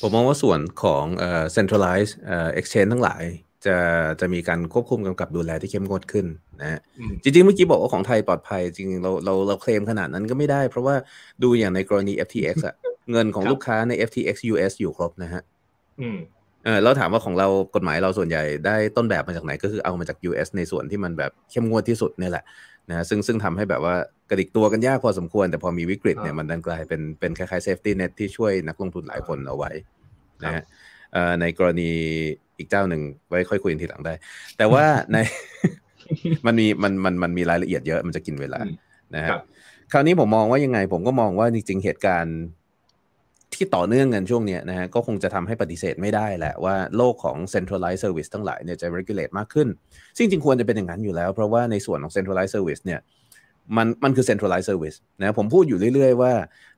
[0.00, 3.22] ผมมองว่าส่วนของเอ่อ centralized เอ่อ exchange ทั้งหลาย
[3.66, 3.76] จะ
[4.20, 6.26] จะมีการควบคุมกำกับดูแลที่เข้มงวดขึ้น
[6.62, 6.80] นะ
[7.22, 10.94] จริงๆ เมื่อกี้บอกว่าของไทยปลอดภัย จริงเราเราเราเคลมขนาดนั้นก็ไม่ได้ เพราะว่า
[11.42, 12.74] ดูอย่างในกรณี FTX อะ
[13.10, 15.42] เงินของลูกค้าใน FTX US อยู่ครบนะฮะ
[16.64, 22.44] เออแล้วถามว่าของเรากฎหมายเราส่วนใหญ่ได้ต้นแบบมาจากไหนก็คือเอามาจาก US ในส่วนที่มันแบบเข้มงวดที่สุดนี่แหละ
[22.90, 23.94] นะซึ่งซึ่งทำให้แบบว่า
[24.30, 29.70] กระดิกตัวกันยากพอสมควร แต่พอมีวิกฤตเนี่ยมันดันกลายเป็นเป็นคล้ายๆเซฟตี้เน็ตที่ช่วยนักลงทุนหลายคนเอาไว้
[30.42, 30.62] นะฮะ
[31.40, 31.90] ในกรณี
[32.58, 34.14] อีกเจ้าหนึ่งไว้ค่อยคุยทีหลังได้
[34.56, 35.16] แต่ว่าใน
[36.46, 38.60] มันมีมันมันมันมีรายละเอียดเยอะมันจะกินเวลา
[39.14, 39.30] นะฮะ
[39.92, 42.38] คราวนี้ผมมองว่ายังไงผมก็มองว่าจริงๆเหตุการณ์
[43.56, 49.68] ที่ต่อเนื่องกันช่วงนี้นะฮะก็คงจะทำให้ปฏิเสธไม่ได้แหละว่าโลกของ centralized service ทั้งหลายเนี่ยจะ regulate มากขึ้น
[50.16, 53.00] ซึ่งจริงควรจะเป็นอย่างนั้นอยู่แล้ว เพราะว่าในส่วนของ centralized service เนี่ย
[53.76, 56.32] มันมันคือ centralized service นะผมพูดอยู่เรื่อย ๆ ว่า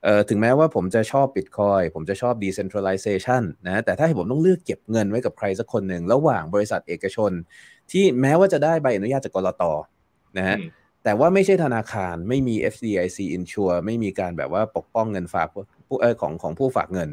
[0.04, 7.32] เอ่อถึงแม้ว่าผมจะชอบ Bitcoin ผมจะชอบ decentralization นะแต่ถ้าให้ผมต้องเลือกเก็บเงินไว้กับใครสักคนหนึ่ง ระหว่างบริษัทเอกชน
[7.90, 9.62] ที่แม้ว่าจะได้ใบอนุญาตจากกรต
[10.38, 10.56] นะฮะ
[11.04, 15.75] แต่ว่าไม่ใช่ธนาคารไม่มี FDIC insure ไม่มีการแบบว่าปกป้องเงินฝากผู้เออ
[16.20, 17.08] ของของผู้ฝากเงิน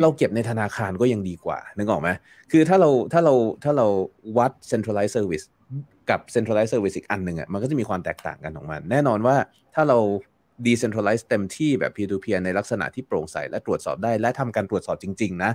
[0.00, 2.08] เราเก็บในธนาคารก็ยังดีกว่านึกออกไหม
[2.52, 3.86] คือถ้าเราถ้าเราถ้าเรา
[4.38, 5.46] วัด centralized service
[6.10, 9.36] กับ centralized service อีกอันหนึ่งอะมันก็จะมีความแตกต่างกันของมัน แน่นอนว่า
[9.74, 9.98] ถ้าเรา
[10.66, 15.52] decentralize เต็มที่แบบ peer to peer ในลักษณะที่โปร่งใสและตรวจสอบได้ และทำการตรวจสอบจริง ๆ นะ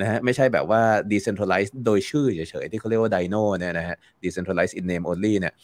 [0.00, 0.82] นะฮะไม่ใช่แบบว่า
[1.12, 5.54] decentralize โดยชื่อเฉยๆ ที่เขาเรียกว่า Dino เนี่ยนะฮะ decentralize in name only เนี่ย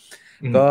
[0.56, 0.68] ก็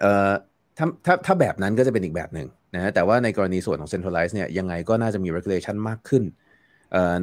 [0.00, 0.32] เอ่อ
[0.78, 6.24] ถ้าถ้าถ้าแบบนั้นก็จะเป็นอีกแบบหนึ่งนะฮะแต่ว่าในกรณีส่วนของ centralize เนี่ยยังไงก็น่าจะมี regulation มากขึ้น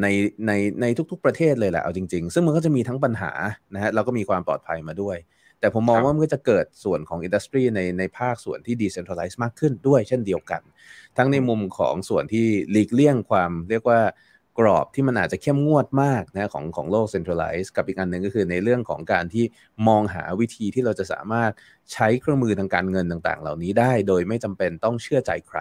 [0.02, 0.08] ใน
[0.48, 3.32] ในในทุกๆประเทศเลยแหละเอาจริง ๆ ซึ่งมันก็จะมีทั้งปัญหา
[3.76, 5.18] นะฮะแล้วก็มีความปลอดภัยมาด้วย
[5.60, 10.62] แต่ผมมองว่ามันก็จะเกิดส่วนของอินดัสทรีในในภาคส่วนที่ decentralize มากขึ้นด้วยเช่นเดียวกัน
[11.18, 14.00] ทั้งในมุมของส่วนที่หลีกเลี่ยงความเรียกว่า
[14.60, 19.46] กรอบที่มันอาจจะเข้มงวดมากนะของของโลก centralized กับอีกอันหนึ่งก็คือในเรื่องของการที่
[19.88, 21.52] มองหาวิธีที่เราจะสามารถ
[21.94, 25.60] ใช้เครื่องมือทางการเงินต่าง ๆ เหล่านี้ได้ โดยไม่จำเป็นต้องเชื่อใจใคร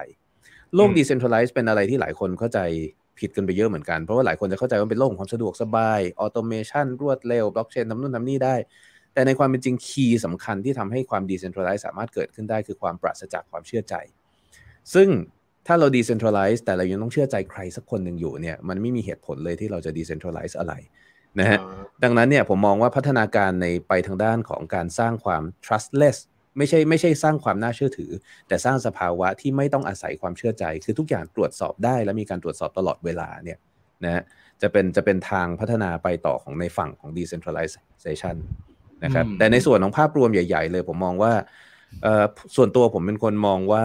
[0.74, 2.60] โลก decentralized เป็นอะไรที่หลายคนเข้าใจ
[3.18, 8.56] ผิดกันไปเยอะเหมือนกัน เพราะว่าหลายคนจะเข้าใจว่าเป็นโลกของความสะดวกสบาย automation รวดเร็วบล็อกเชนทำนู่นทำนี่ได้
[9.14, 13.94] แต่ในความเป็นจริง key สำคัญที่ทำให้ความ decentralized สามารถเกิดขึ้นได้คือความปราศจากความเชื่อใจ
[14.94, 15.08] ซึ่ง
[15.66, 20.74] ถ้าเรา decentralize แต่เรายังต้องเชื่อใจใครสักคนหนึ่งอยู่เนี่ยมันไม่มีเหตุผลเลยที่เราจะ decentralize อะไร
[21.38, 21.58] นะฮะ
[22.02, 26.18] ดังนั้นเนี่ยผมมองว่าพัฒนาการในไปทางด้านของการสร้างความ trustless
[26.58, 28.10] ไม่ใช่ไม่ใช่สร้างความน่าเชื่อถือ
[28.48, 33.58] แต่สร้างสภาวะที่ไม่ต้องอาศัยความเชื่อใจ คือทุกอย่างตรวจสอบได้และมีการตรวจสอบตลอดเวลาเนี่ย
[34.04, 34.22] นะ
[34.62, 38.36] จะเป็นจะเป็นทางพัฒนาไปต่อของในฝั่งของ decentralization
[39.04, 41.32] นะครับแต่ในส่วนของภาพรวมใหญ่ ๆ เลยผมมองว่า
[42.56, 43.84] ส่วนตัวผมเป็นคนมองว่า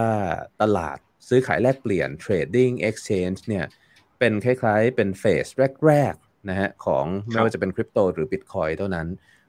[0.62, 3.64] ตลาด ซื้อขายแลกเปลี่ยน trading exchange เนี่ย
[4.18, 5.46] เป็นคล้ายๆ เป็นเฟส
[5.86, 9.06] แรกๆนะฮะของไม่ว่าจะเป็นคริปโตหรือบิตคอยเท่านั้น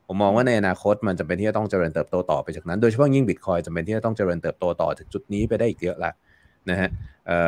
[0.07, 6.11] ผมมองว่าในอนาคตมันจะเป็นที่จะต้องเจริญเติบโตต่อไปจากนั้น โดยเฉพาะยิ่งบิตคอยน์จะเป็นที่จะต้องเจริญเติบโตต่อถึงจุดนี้ไปได้อีกเยอะละ
[6.69, 6.89] นะฮะ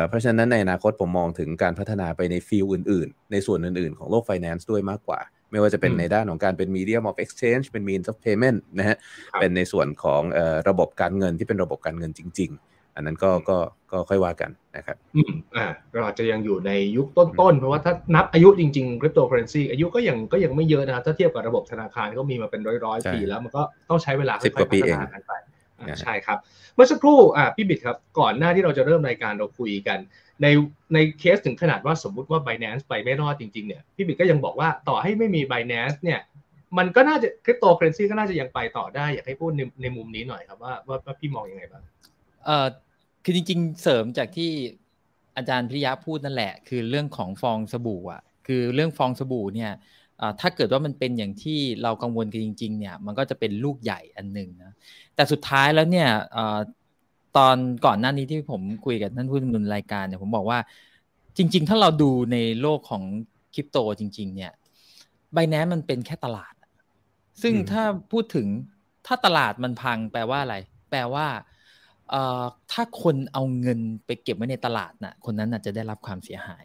[0.08, 8.96] เพราะฉะนั้นในอนาคตผมมองถึงการพัฒนาไปใน field อื่นๆ ในส่วนอื่นๆ ของโลกไฟแนนซ์ด้วยมากกว่า ไม่ว่าจะเป็นในด้านของการเป็น medium of exchange เป็น means of payment นะฮะ
[9.40, 10.22] เป็นในส่วนของ
[10.68, 13.58] ระบบการเงินที่เป็นระบบการเงินจริง ๆ อันนั้นก็ก็
[13.92, 25.32] ก็ค่อยว่ากันนะครับอืมอ่าเราอาจจะยังอยู่ในยุคต้นๆ เพราะว่าถ้านับอายุจริงๆคริปโตเคอร์เรนซีอายุก็ยังก็ยังไม่เยอะนะถ้าเทียบกับระบบธนาคารก็มีมาเป็นร้อยๆ ปีแล้วมันก็ต้องใช้เวลาค่อยๆพัฒนากันไป
[26.02, 26.38] ใช่ครับ
[26.74, 29.98] เมื่อสักครู่อ่าพี่บิดครับ ก่อนหน้าที่เราจะเริ่มรายการเราคุยกัน
[30.42, 30.46] ใน
[30.94, 36.20] ในเคสถึงขนาดว่าสมมุติว่า Binance ไปไม่รอดจริงๆเนี่ยพี่บิดก็ยังบอกว่าต่อให้ไม่มี Binance เนี่ย
[36.78, 41.82] มันก็น่าจะคริปโตเคอเรนซีก็น่าจะยังไปต่อได้อยากให้พูดในในมุมนี้หน่อยครับว่าว่าพี่มองยังไงบ้าง
[42.44, 42.66] เอ่อ
[43.24, 44.50] คือจริงๆ เสริมจากที่
[45.36, 49.72] อาจารย์พิยะพูดนั่นแหละ คือเรื่องของฟองสบู่อะ คือเรื่องฟองสบู่เนี่ย
[50.40, 54.72] ถ้าเกิดว่ามันเป็นอย่างที่เรากังวลกันจริง ๆ เนี่ย มันก็จะเป็นลูกใหญ่อันหนึ่งนะ
[55.14, 56.08] แต่สุดท้ายแล้วเนี่ย
[57.36, 57.56] ตอน
[57.86, 60.58] ก่อนหน้านี้ที่ผมคุยกับท่านผู้ดำเนินรายการเนี่ยผมบอกว่า
[61.36, 63.02] จริง ๆ ถ้าเราดูในโลกของ
[63.54, 64.52] คริปโตจริง ๆ เนี่ย
[65.32, 66.54] ใบแนมันเป็นแค่ตลาด
[67.42, 68.46] ซึ่งถ้าพูดถึง
[69.06, 70.56] ถ้าตลาดมันพังแปลว่าอะไร
[70.90, 71.53] แปลว่าเอ่อ
[72.72, 76.64] ถ้าคนเอาเงินไปเก็บไว้ในตลาดน่ะคนนั้นน่ะจะได้รับความเสียหาย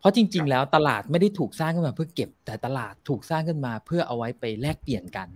[0.00, 5.28] เพราะจริง ๆ แล้วตลาดไม่ได้ถูกสร้างขึ้นมาเพื่อเก็บ แต่ตลาดถูกสร้างขึ้นมาเพื่อเอาไว้ไปแลกเปลี่ยนกัน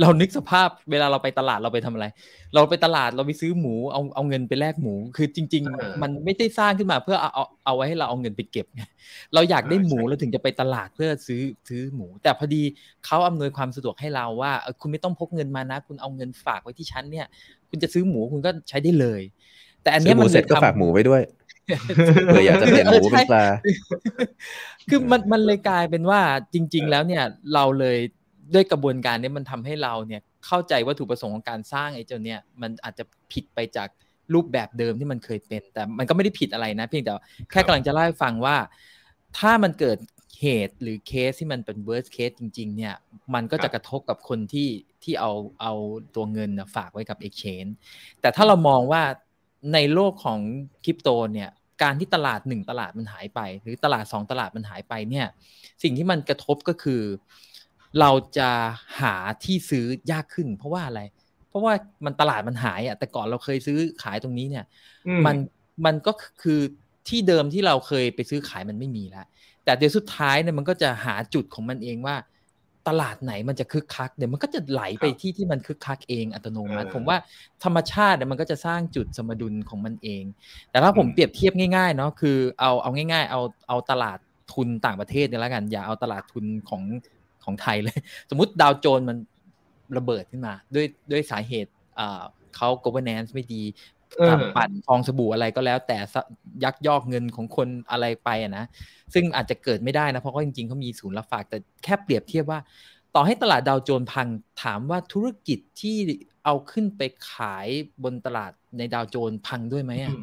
[0.00, 2.06] เรานึกสภาพเวลาเราไปตลาดเราไปทำอะไร
[2.54, 8.82] เราไปตลาดเราไปซื้อหมูเอาเอาเงินไปแลกหมู คือจริงเออๆมันไม่ได้สร้างขึ้นมาเพื่อเอาเอาเอาไว้ให้เราเอาเงินไปเก็บไง
[9.34, 12.62] เราอยากได้หมูใช่เราถึงจะไปตลาดเพื่อซื้อซื้อหมู แต่พอดี
[13.06, 17.26] เขาอำนวยความสะดวกให้เราว่าเออคุณไม่ต้องพกเงินมานะ คุณเอาเงินฝากไว้ที่ชั้นเนี่ย
[17.70, 19.22] คุณจะซื้อหมูคุณก็ใช้ได้เลย
[19.82, 21.22] แต่อันซื้เนี้อยหมูมันเสร็จก็ลยทำฝากหมูไว้ด้วย
[22.26, 23.44] เผื่อยากจะเปลี่ยนหมูเป็นปลา
[24.88, 26.20] คือมันมันเลยกลายเป็นว่า
[26.54, 27.98] จริง ๆ แล้วเนี่ยเราเลย
[28.54, 33.88] ด้วยกระบวนการนี้มันทำให้เราเนี่ยเข้าใจวัตถุประสงค์ของการสร้างไอ้เจ้าเนี่ยมันอาจจะผิดไปจาก
[34.34, 37.12] รูปแบบเดิมที่มันเคยเป็น แต่มันก็ไม่ได้ผิดอะไรนะ เพียงแต่
[37.50, 38.56] แค่กำลังจะเล่าให้ฟังว่า
[39.38, 39.98] ถ้ามันเกิด
[40.40, 42.94] เหตุหรือเคสที่มันเป็น worst case จริง ๆ เนี่ย
[43.34, 44.68] มันก็จะกระทบกับคนที่
[45.02, 45.72] ที่เอาเอา
[46.14, 47.70] ตัวเงินฝากไว้กับ exchange
[48.20, 49.02] แต่ถ้าเรามองว่า
[49.74, 50.40] ในโลกของ
[50.84, 51.50] คริปโตเนี่ย
[51.82, 55.26] การที่ตลาดหนึ่งตลาดมันหายไป หรือตลาดสองตลาดมันหายไปเนี่ย
[55.82, 57.02] สิ่งที่มันกระทบก็คือ
[58.00, 58.50] เราจะ
[59.00, 59.14] หา
[59.44, 61.00] ที่ซื้อยากขึ้น เพราะว่าอะไร
[61.48, 61.72] เพราะว่า
[62.04, 64.64] มันตลาดมันหายอะแต่ก่อนเราเคยซื้อขายตรงนี้เนี่ย
[65.06, 65.36] อืมัน
[65.84, 66.12] มันก็
[66.42, 66.60] คือ
[67.08, 69.26] ที่เดิมที่เราเคยไปซื้อขายมันไม่มีแล้ว
[69.64, 72.16] แต่เดี๋ยวสุดท้ายเนี่ยมันก็จะหาจุดของมันเองว่า
[72.88, 77.16] ตลาดไหนมันจะคึกคักเดี๋ยวมันก็จะไหลไปที่ที่มันคึกคักเองอัตโนมัติเออผมว่า
[77.64, 80.24] ธรรมชาติเนี่ยมันก็จะสร้างจุดสมดุลของมันเอง
[80.70, 84.18] แต่ถ้าผมเปรียบเทียบง่ายๆเนาะคือเอาเอาง่าย ๆ เอาเอาตลาด
[84.52, 86.82] ทุนต่างประเทศเนี่ยแล้วกัน อย่าเอาตลาดทุนของ
[87.44, 87.98] ของไทยเลย
[88.30, 89.16] สมมุติดาวโจนส์มัน
[89.96, 92.22] ระเบิดขึ้นมา ด้วยด้วยสาเหตุอ่า
[92.56, 93.95] เขา governance ไม่ดีเออ
[94.56, 96.22] ปั่นฟองสบู่อะไรก็แล้ว แต่สะ
[96.64, 98.64] ยักยอกเงินของคนอะไรไปอะนะ
[99.14, 102.60] ซึ่งอาจจะเกิดไม่ได้นะ เพราะว่าจริงๆเขามีศูนย์รับฝาก แต่แค่เปรียบเทียบว่า
[103.14, 104.28] ต่อให้ตลาดดาวโจนส์พัง
[104.62, 105.96] ถามว่าธุรกิจที่
[106.44, 107.68] เอาขึ้นไปขาย
[108.04, 110.22] บนตลาดในดาวโจนส์พังด้วยไหมอะอื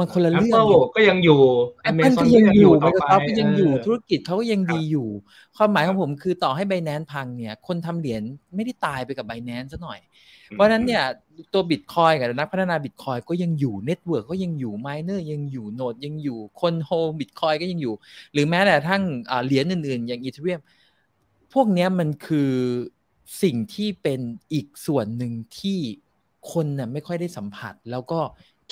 [0.00, 1.40] มมันคนละเรื่อง Apple ก็ยังอยู่
[1.82, 5.08] แอปเปิล Amazon ก็ยังอยู่ต่ไมอโครไปซอฟก็ยังอยู่เธุรกิจเขาก็ยังครับดีอยู่
[5.56, 8.22] ความหมายคขรัอบงผมคือต่อให้ b บ n น n c e พังเนี่ย คนทำเหรียญ
[8.54, 10.00] ไม่ได้ตายไปกับ b บ n a n c e ซะหน่อย
[10.50, 11.02] เพราะฉะนั้นเนี่ย
[11.52, 17.94] ตัวบิตคอยกับนักพัฒนาบิตคอยก็ยังอยู่เน็ตเวิร์กก็ยังอยู่ไมเนอร์ยังอยู่โนดยังอยู่คนโฮลบิตคอยก็ยังอยู่
[18.32, 20.60] หรือแม้แต่ทั้งอ่าเหรียญอื่นๆ อย่างอีเธอเรียม
[21.52, 22.52] พวกเนี้ยมันคือ
[23.42, 24.20] สิ่งที่เป็น
[24.52, 25.78] อีกส่วนหนึ่งที่
[26.52, 28.20] คนน่ะไม่ค่อยได้สัมผัสแล้วก็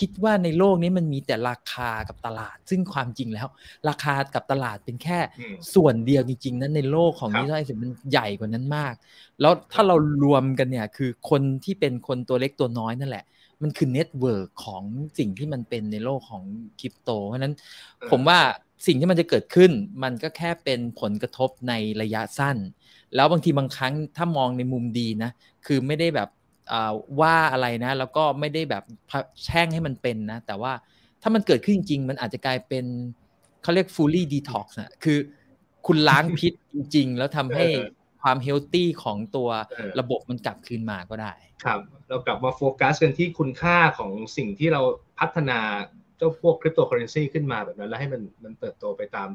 [0.01, 3.49] คิดว่าในโลกนี้มันมีแต่ราคากับตลาด ซึ่งความจริงแล้ว
[3.89, 8.95] ราคากับตลาดเป็นแค่อืมส่วนเดียวจริง ๆ นั้นในโลกของครับ digital asset มันใหญ่กว่านั้นมาก
[9.41, 13.25] แล้วถ้าเรารวมกันเนี่ยคือคนที่เป็นคนตัวเล็กตัวน้อยนั่นแหละ
[13.63, 14.83] มันคือ network ของ
[15.19, 16.43] สิ่งที่มันเป็นในโลกของ
[16.81, 17.55] คริปโต เพราะฉะนั้น
[18.11, 18.39] ผมว่า
[18.87, 19.71] สิ่งที่มันจะเกิดขึ้น
[20.03, 21.73] มันก็แค่เป็นผลกระทบใน
[22.03, 22.57] ระยะสั้น
[23.15, 25.31] แล้วบางทีบางครั้งถ้ามองในมุมดีนะ
[25.67, 26.38] คือไม่ได้แบบอ่า
[27.21, 28.85] ว่าอะไรนะ แล้วก็ไม่ได้แบบ
[29.45, 30.73] แช่งให้มันเป็นนะ แต่ว่า
[31.23, 32.85] ถ้ามันเกิดขึ้นจริงๆมันอาจจะกลายเป็น
[33.62, 35.19] เขาเรียก fully detox นะคือ
[35.87, 37.89] คุณล้างพิษจริง ๆ แล้วทำให้เออ
[38.23, 41.33] ความเฮลตี้ของตัวเออระบบมันกลับคืนมาก็ได้
[41.64, 44.81] ครับ เรากลับมาโฟกัสกันที่คุณค่าของสิ่งที่เรา
[45.19, 45.59] พัฒนา
[46.16, 49.29] เจ้าพวกคริปโตเคอร์เรนซีขึ้นมาแบบนั้น แล้วให้มันมันเติบโตไปตาม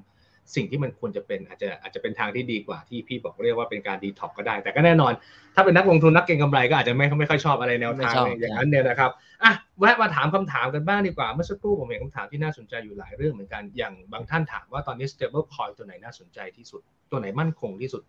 [0.55, 5.13] สิ่งที่มันควรจะเป็นอาจจะอาจจะเป็นทางที่ดีกว่าที่พี่บอกเรียกว่าเป็นการดีท็อกก็ได้ แต่ก็แน่นอน
[5.55, 9.11] ถ้าเป็นนักลงทุนนักเก็งกำไรก็อาจจะไม่ไม่ค่อยชอบอะไรแนวทางไม่ชอบอย่างนั้นเนี่ยนะครับ
[9.43, 16.81] อะแวะมาถามคำถามกันบ้างดีกว่าเมื่อสักครู่ผมเห็นคำถามที่น่าสนใจอยู่หลายเรื่องเหมือนกันอย่างบางท่านถามว่าตอนนี้ stable coin ตัวไหนน่าสนใจที่สุด
[17.11, 18.03] ตัวไหนมั่นคงที่สุด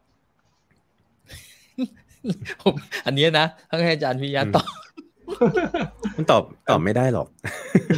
[2.62, 2.74] ผม
[3.06, 4.66] อันเนี้ยนะต้องให้อาจารย์พิยาตอบ
[6.16, 7.28] มันตอบตอบไม่ได้หรอก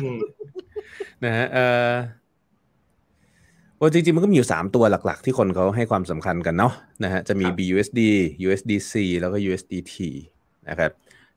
[0.02, 0.18] อืม
[1.24, 1.58] นะฮะเอ
[1.88, 1.90] อ
[3.80, 6.72] ว่าจริงๆ มันก็มีอยู่ 3 ตัวหลักๆ ที่คนเขาให้ความสำคัญกันเนาะ
[7.04, 8.00] นะฮะจะมีครับ BUSD
[8.46, 9.94] USDC แล้วก็ USDT
[10.68, 10.90] นะครับ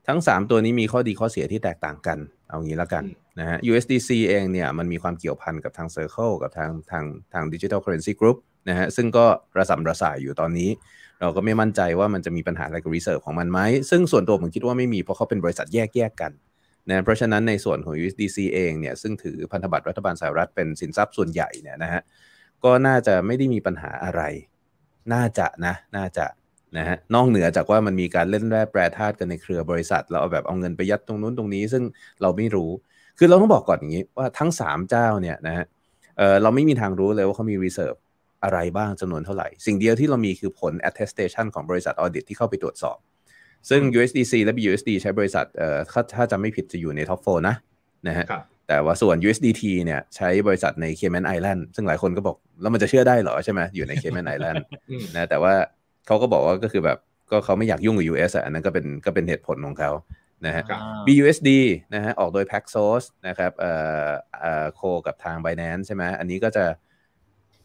[0.07, 2.17] ทั้ง 3 ตัวนี้มีข้อดีข้อเสียที่แตกต่างกัน
[2.49, 3.03] เอางี้แล้วกัน
[3.39, 8.37] นะฮะ USDC เองเนี่ยมันมีความเกี่ยวพันกับทาง Circle กับทางทางทาง Digital Currency Group
[8.69, 9.25] นะฮะซึ่งก็
[9.57, 10.69] ระสำระสายอยู่ตอนนี้
[11.21, 13.59] เราก็ไม่มั่นใจว่ามันจะมีปัญหาอะไรกับ Reserve ของมันไหม
[13.89, 16.31] ซึ่งส่วนตัวผมคิดว่าไม่มีเพราะเขาเป็นบริษัทแยกแยกๆกัน
[16.89, 22.01] นะเพราะฉะนั้นในส่วนของ USDC เองเนี่ยซึ่งถือพันธบัตรรัฐบาลสหรัฐเป็นสินทรัพย์ส่วนใหญ่เนี่ยนะฮะ
[22.63, 24.21] ก็น่าจะไม่ได้มีปัญหาอะไร
[25.13, 26.25] น่าจะนะ น่าจะ
[26.77, 31.83] นะฮะนอกเหนือจากว่ามันมีการเล่นแร่แปรธาตุกันในเครือบริษัทแล้วเอาแบบเอาเงินไปยัดตรงนู้นตรงนี้ ซึ่ง
[32.21, 32.71] เราไม่รู้
[33.17, 35.65] คือเราต้องบอกก่อนอย่างนี้ว่าทั้ง 3 เจ้าเนี่ยนะฮะ
[36.17, 37.97] เออเราไม่มีทางรู้เลยว่าเขามี reserve
[38.43, 42.97] อะไรบ้างจำนวนเท่าไหร่ สิ่งเดียวที่เรามีคือผล attestation ของบริษัท audit ที่เข้าไปตรวจสอบ
[43.69, 47.55] ซึ่ง USDC และ BUSD ใช้บริษัทเอ่อถ้าถ้าจำไม่ผิดจะอยู่ในท็อปโฟนะ
[48.07, 48.25] นะฮะ
[48.69, 54.57] แต่ว่าส่วน USDT เนี่ยใช้บริษัทใน Cayman Island ซึ่งหลายคนก็บอก แล้วมันจะเชื่อได้เหรอใช่ไหมอยู่ใน Cayman Island
[54.89, 55.53] อืมนะแต่ว่า
[56.07, 56.97] เขาก็บอกว่าก็คือแบบ
[57.31, 59.91] ก็เขาไม่อยากยุ่งกับ US อะอันนั้นก็เป็นก็เป็นเหตุผลของเขา
[60.45, 61.49] นะฮะครับ BUSD
[61.93, 63.71] นะฮะออกโดย Paxos นะครับเอ่
[64.07, 64.09] อ
[64.41, 66.65] เอ่อโคกับทาง Binance ใช่ไหมอันนี้ก็จะ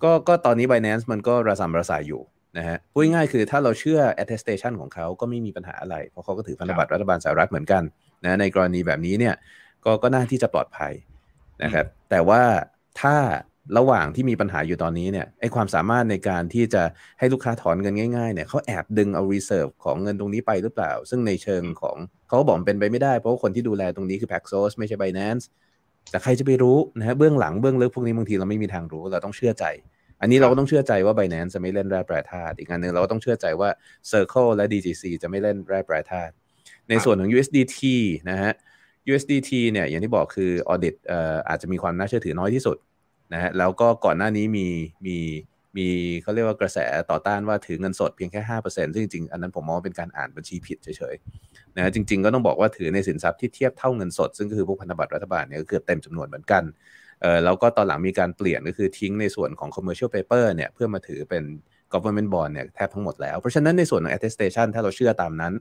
[0.04, 2.22] ก็ก็ตอนนี้ Binance มันก็ระสำระสายอยู่
[2.58, 7.82] นะฮะพูดง่ายๆคือถ้าเราเชื่อ attestation ของเขาก็ไม่มีปัญหาอะไร เพราะเขาก็ถือพันธบัตรรัฐบาลสหรัฐเหมือนกัน
[8.24, 9.34] นะในกรณีแบบนี้เนี่ย
[9.84, 10.92] ก็ก็น่าที่จะปลอดภัย
[11.62, 12.42] นะครับ แต่ว่า
[13.00, 13.16] ถ้า
[13.78, 16.82] ระหว่างที่มีปัญหาอยู่ตอนนี้เนี่ยไอความสามารถในการที่จะ
[17.18, 21.96] ให้ลูกค้าถอนเงินง่ายๆเนี่ยเขาแอบดึงเอา reserve ของเงินตรงนี้ไปหรือเปล่า ซึ่งในเชิงของ
[22.28, 25.44] เขาก็บอกมันเป็นไปไม่ได้ เพราะว่าคนที่ดูแลตรงนี้คือ Paxos ไม่ใช่ Binance
[26.10, 29.64] แต่ใครจะไปรู้นะฮะเบื้องหลังเบื้องลึกพวกนี้บางทีเราไม่มีทางรู้เราต้องเชื่อใจ
[30.20, 33.68] อันนี้เราก็ต้องเชื่อใจว่า Binance จะไม่เล่นแร่แปรธาตุอีกอันหนึ่งเราก็ต้องเชื่อใจว่า
[34.10, 36.32] Circle และ DGC จะไม่เล่นแร่แปรธาตุ
[36.88, 37.80] ในส่วนของ USDT
[38.30, 38.52] นะฮะ
[39.10, 42.76] USDT เนี่ยอย่างที่บอกคือ audit เอ่ออาจจะมีความน่าเชื่อถือน้อยที่สุด
[43.32, 44.66] นะฮะแล้วก็ก่อนหน้านี้มี
[45.06, 45.16] มี
[45.76, 45.88] มี
[46.22, 46.78] เขาเรียกว่ากระแส
[47.10, 48.40] ต่อต้านว่าถือเงินสดเพียงแค่
[48.70, 56.62] 5%ซึ่งจริงๆ อันนั้นผมมองว่าเป็นการอ่านบัญชีผิดเฉยๆนะฮะจริง ๆ ก็ต้องบอกว่าถือในสินทรัพย์ที่เทียบเท่าเงินสด ซึ่งก็คือพวกพันธบัตรรัฐบาลเนี่ยก็เกือบเต็มจำนวนเหมือนกัน
[57.22, 61.44] เออแล้วก็ตอนหลังมีการเปลี่ยนก็คือทิ้งในส่วนของ commercial paper เนี่ยเพื่อมาถือเป็น
[61.92, 65.52] government bond เนี่ยแทบทั้งหมดแล้ว เพราะฉะนั้นในส่วนของ attestation ถ้าเราเชื่อตามนั้น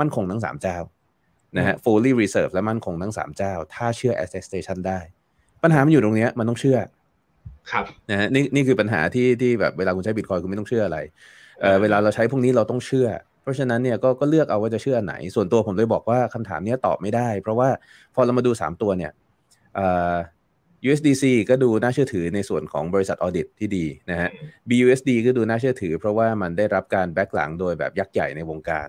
[0.00, 0.76] มั่นคงทั้ง 3 เจ้า
[1.56, 5.00] นะฮะ fully reserve และมั่นคงทั้ง3เจ้า ถ้าเชื่อ attestation ได้
[5.62, 6.78] ปัญหามันอยู่ตรงเนี้ยมันต้องเชื่อ
[7.72, 10.98] ครับนะฮะนี่นี่คือปัญหาที่ที่แบบเวลาคุณใช้บิตคอยคุณไม่ต้องเชื่ออะไร
[11.60, 13.08] เออเวลาเราใช้พวกนี้เราต้องเชื่อ
[13.42, 17.68] เพราะฉะนั้นเนี่ยก็ก็เลือกเอาว่าจะเชื่อไหน ส่วนตัวผมเลยบอกว่าคำถามเนี้ยตอบไม่ได้ เพราะว่า
[18.14, 19.12] พอเรามาดู 3 ตัวเนี่ย
[19.74, 20.16] เอ่อ
[20.86, 24.30] USDC ก็ดูน่าเชื่อถือในส่วนของบริษัทออดิตที่ดีนะฮะ
[24.68, 28.88] BUSD ก็ดูน่าเชื่อถือ เพราะว่ามันได้รับการแบ็กหลังโดยแบบยักษ์ใหญ่ในวงการ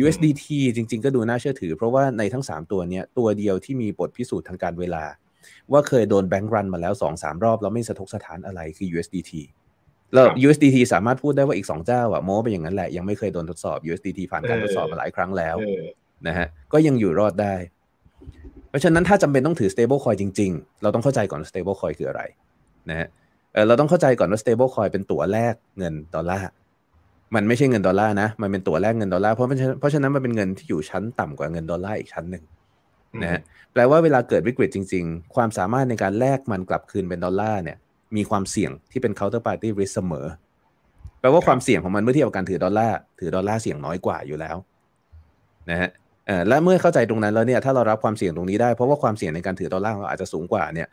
[0.00, 0.44] USDT
[0.76, 5.04] จริง ๆ ก็ดูน่าเชื่อถือ เพราะว่าในทั้ง 3 ตัวเนี้ยตัวเดียวที่มีบทพิสูจน์ทางการเวลา
[5.72, 9.32] ว่าเคยโดนแบงก์รันมาแล้ว 2-3 รอบ แล้วไม่สะทกสถานอะไรคือ USDT
[10.12, 15.84] แล้วครับ USDT สามารถพูดได้ว่าอีก 2 เจ้าอะโม้ไปอย่างนั้นแหละ ยังไม่เคยโดนทดสอบ USDT ผ่านการเออทดสอบมาหลายครั้งแล้วเออ
[16.26, 17.54] นะฮะก็ยังอยู่รอดได้
[18.68, 22.22] เพราะฉะนั้นถ้าจำเป็นต้องถือ stable coin จริง ๆ เราต้องเข้าใจก่อนว่า stable coin คืออะไร
[22.90, 23.08] นะฮะ
[23.52, 26.44] เออเราต้องเข้าใจก่อนว่า stable coin เป็นตั๋วแลกเงินดอลลาร์
[27.34, 29.46] มันไม่ใช่เงินดอลลาร์นะ มันเป็นตัวแลกเงินดอลลาร์เพราะ
[29.80, 32.44] เพราะฉะนั้นมันเป็นเงินที่อยู่ชั้นต่ำกว่าเงินดอลลาร์อีกชั้นหนึ่ง
[33.22, 33.40] นะฮะ
[33.72, 37.76] แปลว่าเวลาเกิดวิกฤตจริง ๆ ความสามารถในการแลกมันกลับคืนเป็นดอลลาร์เนี่ย
[38.16, 40.26] มีความเสี่ยงที่เป็น counterparty risk เสมอ
[41.20, 44.56] แปลว่าความเสี่ยงของมันเมื่อเทียบกับการถือดอลลาร์ถือดอลลาร์เสี่ยงน้อยกว่าอยู่แล้ว
[45.70, 45.90] นะฮะ
[46.26, 50.88] เอ่อและเมื่อเข้าใจตรงนั้นแล้วเนี่ยถ้าเรารับความเสี่ยงตรงนี้ได้เพราะว่าความเสี่ยงในการถือดอลลาร์องเราอาจจะสูงกว่าเนี่ย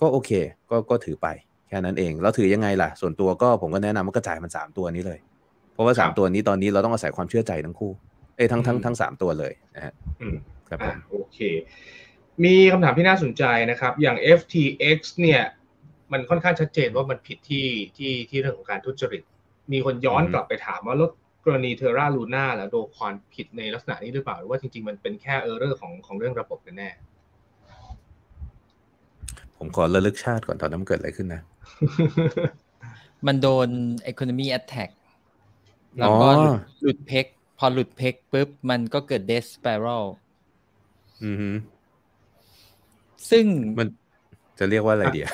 [0.00, 0.30] ก็โอเค
[0.70, 1.28] ก็ก็ถือไป
[1.68, 5.18] แค่นั้นเองแล้วถือยังไงล่ะ ส่วนตัวก็ผมก็แนะนำว่ากระจายมันสามตัวนี้เลย
[5.74, 7.92] เพราะว่าสามครับตัวนี้ตอนนี้เราต้องอาศัยความเชื่อใจทั้งคู่
[8.36, 10.36] เอ้ยทั้งทั้งอืมทั้งสามตัวเลยนะฮะอืม
[10.68, 11.38] ครับผอะมโอเค
[12.44, 15.42] มีคำถามที่น่าสนใจนะครับ อย่าง FTX เนี่ย
[16.12, 17.66] มันค่อนข้างชัดเจนว่ามันผิดที่
[17.96, 19.22] ที่ที่เรื่องของการทุจริต
[19.72, 21.10] มีคนย้อนอืมกลับไปถามว่ารถ
[21.44, 26.90] กรณีเทอร่าลูน่าแล้วโดควอนผิดในลักษณะนี้หรือเปล่า หรือว่าจริง ๆ มันเป็นแค่เออร์เรอร์ของของเรื่องระบบกันแน่
[29.56, 31.42] ผมขอระลึกชาติก่อนตอนนั้นมันเกิดอะไรขึ้นนะ
[33.26, 33.68] มันโดน
[34.10, 34.90] economy attack
[36.00, 37.26] แล้วก็อ๋อหลุดหลุดเพก
[37.58, 40.04] พอหลุดเพกปุ๊บ มันก็เกิด death spiral
[41.24, 41.50] อือฮึ
[43.30, 43.46] ซึ่ง
[43.78, 43.86] มัน
[44.58, 45.26] จะเรียกว่าอะไรเดีย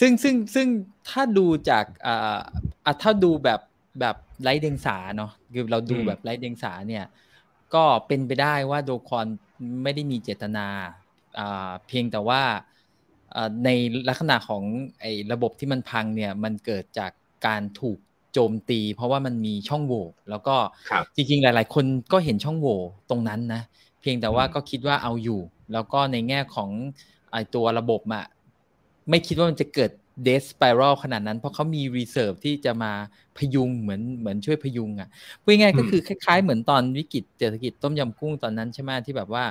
[0.00, 0.68] ซึ่งซึ่งซึ่ง
[1.08, 2.38] ถ้าดูจากอ่า
[2.84, 3.60] อะถ้าดูแบบ
[4.00, 7.04] แบบไร้เดียงสาเนาะคือเราดูอืมแบบไร้เดียงสาเนี่ย
[7.74, 9.26] ก็เป็นไปได้ว่าโดคอน
[9.82, 10.66] ไม่ได้มีเจตนา
[11.38, 12.42] อ่าเพียงแต่ว่า
[13.34, 13.68] อ่าใน
[14.08, 14.64] ลักษณะของ
[15.00, 17.12] ไอ้ระบบที่มันพังเนี่ย มันเกิดจาก
[17.46, 17.98] การถูก
[18.32, 20.56] โจมตี เพราะว่ามันมีช่องโหว่แล้วก็
[20.90, 22.78] ครับจริงๆ หลาย ๆ คนก็เห็นช่องโหว่
[23.10, 23.62] ตรงนั้นนะ
[24.00, 25.40] เพียงแต่ว่าอืมก็คิดว่าเอาอยู่
[25.72, 26.70] แล้วก็ในแง่ของ
[27.30, 28.24] ไอตัวระบบอะ
[29.10, 29.90] ไม่คิดว่ามันจะเกิด
[30.24, 32.92] เดสส p i r a l ขนาดนั้น เพราะเขามี reserve ที่จะมา
[33.38, 35.08] พยุงเหมือนเหมือนช่วยพยุงอะ
[35.42, 39.44] พูดง่ายๆก็คือคล้ายๆ เหมือนตอนวิกฤตเศรษฐกิจต้มยำกุ้งตอนนั้นใช่ไหมที่แบบว่า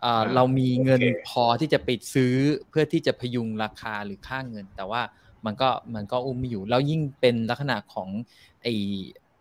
[0.00, 2.34] เอ่ออ่าเรามีเงินโอเคพอที่จะไปซื้อ
[2.68, 5.02] เพื่อที่จะพยุงราคาหรือค่าเงิน แต่ว่า
[5.46, 8.08] มันก็มันก็อุ้มไม่อยู่ แล้วยิ่งเป็นลักษณะของ
[8.62, 8.66] ไอ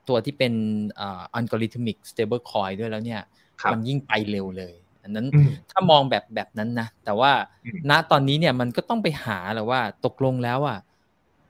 [0.08, 0.54] ตัวที่เป็น
[1.00, 3.22] อ่า algorithmic stable coin ด้วยแล้วเนี่ย
[3.62, 7.32] ครับมันยิ่งไปเร็วเลย อันนั้นอืมถ้ามองแบบแบบนั้นนะ แต่ว่า
[7.66, 10.80] อืมณตอนนี้เนี่ยมันก็ต้องไปหาแหละว่าตกลงแล้วอะ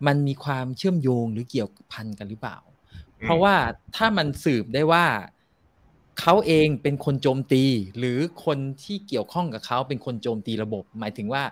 [0.07, 2.57] มันมีความเชื่อมโยงหรือเกี่ยวพันกันหรือเปล่า
[3.21, 3.55] เพราะว่า
[3.95, 5.05] ถ้ามันสืบได้ว่า
[6.19, 7.63] เขาเองเป็นคนโจมตี
[7.97, 11.43] หรือคนที่เกี่ยวข้องกับเขาเป็นคนโจมตีระบบ หมายถึงว่า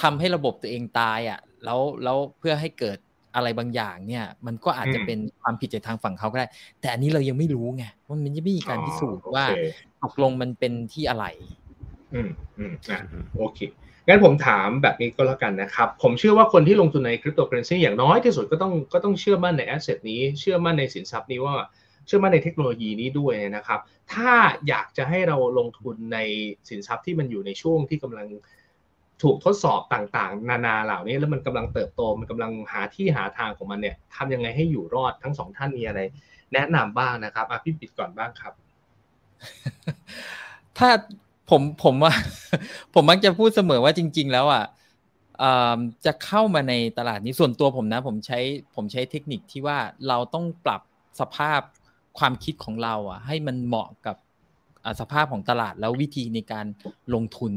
[0.00, 2.98] ทำให้ระบบตัวเองตายอะ แล้วแล้วเพื่อให้เกิด
[3.34, 6.46] อะไรบางอย่างเนี่ย มันก็อาจจะอืมเป็นความผิดจากทางฝั่งเขาก็ได้
[6.80, 9.60] แต่อันนี้เรายังไม่รู้ไงว่ามันยังไม่มีการพิสูจน์อ๋อว่าโอเค
[10.02, 11.24] ตกลงมันเป็นที่อะไร
[12.14, 13.00] อืมอืมอะ
[13.36, 13.58] โอเค
[14.08, 21.54] งั้นผมถามแบบนี้ก็แล้วกันนะครับ ผมเชื่อว่าคนที่ลงทุนในคริปโตเคอเรนซีอย่างน้อยที่สุดก็ต้องก็ต้องเชื่อมั่นในแอสเซทนี้เชื่อมั่นในสินทรัพย์นี้ว่า
[22.08, 23.80] ชื่อมั่นในเทคโนโลยีนี้ด้วยนะครับ
[24.12, 24.32] ถ้า
[24.68, 26.18] อยากจะให้เราลงทุนใน
[26.68, 28.26] สินทรัพย์ที่มันอยู่ในช่วงที่กำลัง
[29.22, 36.00] ถูกทดสอบต่างๆ นานาเหล่านี้ แล้วมันกำลังเติบโตมันกำลังหาที่หาทางของมันเนี่ยทำยังไงให้อยู่รอดทั้งสองท่านมีอะไร
[36.54, 38.52] แนะนำบ้างนะครับอะพี่ปิดก่อนบ้างครับ
[40.78, 40.88] ถ้า
[41.50, 42.12] ผมผมว่า
[42.94, 44.64] ผมมักจะพูดเสมอว่าจริง ๆ แล้วอะ
[46.06, 48.38] จะเข้ามาในตลาดนี้ส่วนตัวผมนะ ผมใช้
[48.74, 50.80] ผมใช้เทคนิคที่ว่าเราต้องปรับ
[51.20, 51.60] สภาพ
[52.18, 54.16] ความคิดของเราอะ ให้มันเหมาะกับ
[55.00, 56.66] สภาพของตลาดแล้ววิธีในการ
[57.14, 57.52] ลงทุน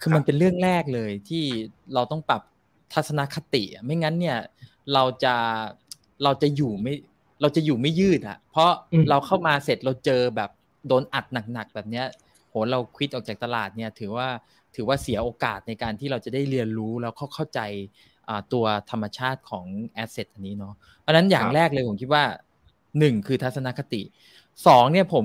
[0.00, 1.44] คือมันเป็นเรื่องแรกเลยที่
[1.94, 2.42] เราต้องปรับ
[2.94, 4.38] ทัศนคติ ไม่งั้นเนี่ย
[4.94, 5.34] เราจะ
[6.24, 6.94] เราจะอยู่ไม่
[7.40, 8.70] เราจะอยู่ไม่ยืดอะเพราะ
[9.10, 10.50] เราเข้ามาเสร็จเราเจอแบบ
[10.88, 12.06] โดนอัดหนักๆแบบเนี้ย
[12.50, 14.28] โหเราควิดออกจากตลาดเนี่ยถือว่า
[14.74, 17.60] ถือว่าเสียโอกาสในการที่เราจะได้เรียนรู้แล้วเข้าใจ
[18.52, 22.24] ตัวธรรมชาติของ asset อันนี้เนาะเพราะนั้นอย่างแรกเลยผมคิดว่า
[22.98, 24.02] หนึ่งคือทัศนคติ
[24.66, 25.24] สองเนี่ยผม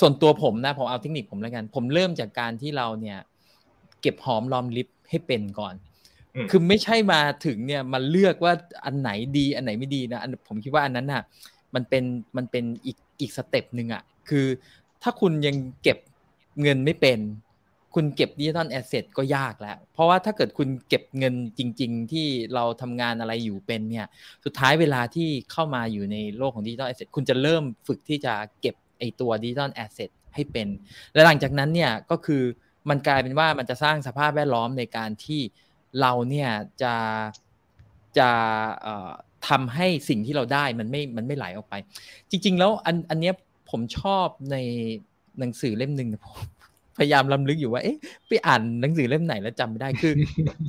[0.00, 3.18] ส่วนตัวผมนะผมเอาเทคนิคผมแล้วกัน ผมเริ่มจากการที่เราเนี่ย
[4.00, 5.74] เก็บหอมรอมริบให้เป็นก่อน
[6.50, 8.52] คือไม่ใช่มาถึงเนี่ยมาเลือกว่า
[8.84, 11.22] อันไหนดีอันไหนไม่ดีนะผมคิดว่าอันนั้นน่ะ
[11.74, 12.04] มันเป็น
[12.36, 14.46] มันเป็นอีกอีก step หนึ่งอะคือ
[15.02, 15.98] ถ้าคุณยังเก็บ
[16.62, 17.18] เงินไม่เป็น
[17.94, 24.06] คุณเก็บ digital asset ก็ยากแล้ว เพราะว่าถ้าเกิดคุณเก็บเงินจริง ๆ ที่เราทำงานอะไรอยู่เป็นเนี่ย
[24.44, 30.68] สุดท้ายเวลาที่เข้ามาอยู่ในโลกของ digital asset คุณจะเริ่มฝึกที่จะเก็บไอตัว digital asset ให้เป็น
[31.14, 32.42] และหลังจากนั้นเนี่ยก็คือ
[32.90, 35.40] มันกลายเป็นว่ามันจะสร้างสภาพแวดล้อมในการที่
[36.00, 36.50] เราเนี่ย
[36.82, 36.94] จะ
[38.18, 38.30] จะ
[39.48, 41.74] ทำให้สิ่งที่เราได้มันไม่มันไม่ไหลออกไป
[42.30, 43.34] จริง ๆ แล้วอันอันเนี้ย
[43.70, 44.56] ผมชอบใน
[45.38, 46.38] หนังสือเล่มหนึ่งผม
[46.96, 50.12] พยายามลำลึกอยู่ว่าเอ๊ะไปอ่านหนังสือเล่มไหนแล้วจำไม่ได้คือ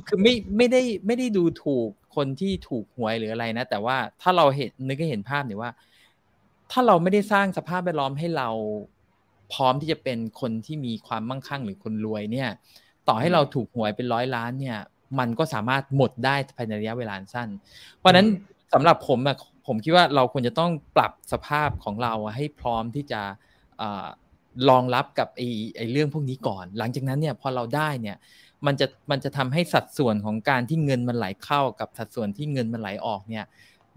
[0.08, 5.70] คือไม่ไม่ได้ไม่ได้ดูถูกคนที่ถูกหวยหรืออะไรนะ แต่ว่าถ้าเราเห็นนึกให้เห็นภาพเนี่ยว่า
[6.72, 8.48] ถ้าเราไม่ได้สร้างสภาพแวดล้อมให้เรา
[9.52, 12.48] พร้อมที่จะเป็นคนที่มีความมั่งคั่งหรือคนรวยเนี่ย
[13.08, 14.78] ต่อให้เราถูกหวยเป็นร้อยล้านเนี่ย
[15.18, 17.48] มันก็สามารถหมดได้ภายในระยะเวลาสั้น
[17.98, 18.26] เพราะนั้น
[18.72, 19.36] สำหรับผมอะ
[19.66, 23.20] ผมคิดว่าเราควรจะต้องปรับสภาพของเราให้พร้อมที่จะ
[24.68, 28.16] รองรับกับไอ้ไอ้เรื่องพวกนี้ก่อน หลังจากนั้นเนี่ยพอเราได้เนี่ย
[28.66, 33.44] มันจะมันจะทำให้สัดส่วนของการที่เงินมันไหลเข้ากับสัดส่วนที่เงินมันไหลออกเนี่ย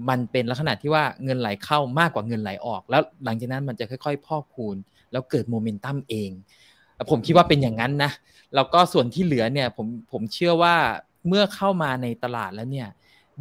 [0.10, 4.76] มันเป็นลักษณะที่ว่าเงินไหลเข้ามากกว่าเงินไหลออก แล้วหลังจากนั้นมันจะค่อย ๆ พอกพูน
[5.12, 6.30] แล้วเกิดโมเมนตัมเอง
[7.10, 8.12] ผมคิดว่าเป็นอย่างนั้นนะ
[8.56, 10.76] แล้วก็ส่วนที่เหลือเนี่ยผมผมเชื่อว่า
[11.28, 12.90] เมื่อเข้ามาในตลาดแล้วเนี่ย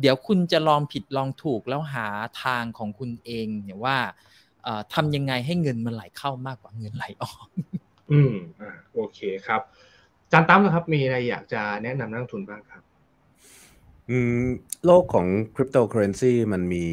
[0.00, 2.06] เดี๋ยวคุณจะลองผิดลองถูกแล้วหา
[2.42, 3.96] ทางของคุณเองเนี่ยว่า
[4.94, 7.46] ทำยังไงให้เงินมันไหลเข้ามากกว่าเงินไหลออก
[8.12, 9.60] อืมอ่าโอเคครับ
[10.32, 12.82] จานตั้มนะครับ มีอะไรอยากจะแนะนำนักทุนบ้างครับ
[14.86, 16.86] โลกของคริปโตเคอเรนซีมันมี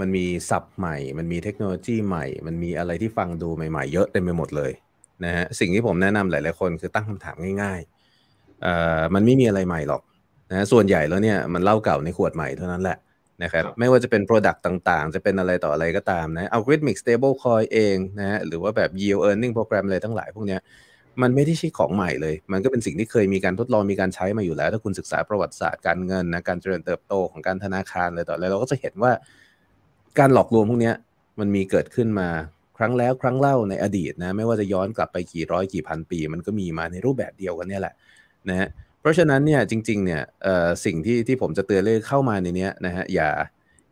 [0.00, 4.72] มันมีศัพท์ใหม่ มันมีเทคโนโลยีใหม่ มันมีอะไรที่ฟังดูใหม่ๆ เยอะเต็มไปหมดเลย
[5.24, 10.02] นะฮะสิ่งที่ผมแนะนำหลายๆคนคือตั้งคำถามง่ายๆเอ่อมันไม่มีอะไรใหม่หรอก
[10.50, 12.98] นะส่วนใหญ่แล้วเนี่ยมันเล่าเก่าในขวดใหม่เท่านั้นแหละ
[13.42, 20.60] นะครับไม่ว่าจะเป็น Product ต่างๆ จะเป็นอะไรต่ออะไรก็ตามนะ Algorithmic Stable Coin เองนะฮะหรือว่าแบบ Yield Earning Program อะไรทั้งหลายพวกเนี้ย
[21.22, 29.12] มันไม่ได้ใช่ของใหม่เลย มันก็เป็นสิ่งที่เคยมีการทดลองมีการใช้มาอยู่แล้ว ถ้าคุณศึกษาประวัติศาสตร์การเงินนะการเจริญเติบโตของการธนาคารอะไรต่ออะไรเราก็จะเห็นว่า
[30.18, 30.92] การหลอกลวงพวกนี้
[31.40, 32.28] มันมีเกิดขึ้นมา
[32.78, 37.94] ครั้งแล้วครั้งเล่าในอดีตนะไม่ว่าจะย้อนกลับไปกี่ร้อยกี่พันปี มันก็มีมาในรูปแบบเดียวกันเนี่ยแหละ
[38.48, 38.68] นะฮะ
[39.00, 40.22] เพราะฉะนั้นเนี่ยจริงๆเนี่ย
[40.84, 43.28] สิ่งที่ที่ผมจะเตือนเลยเข้ามาในนี้นะฮะอย่า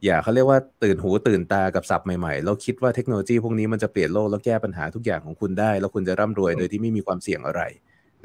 [0.05, 7.63] อย่าเขาเรียกว่าตื่นหูตื่นตากับศัพท์ใหม่ๆ แล้วคิดว่าเทคโนโลยีพวกนี้มันจะเปลี่ยนโลกแล้วแก้ปัญหาทุกอย่างของคุณได้ แล้วคุณจะร่ำรวยโดยที่ไม่มีความเสี่ยงอะไร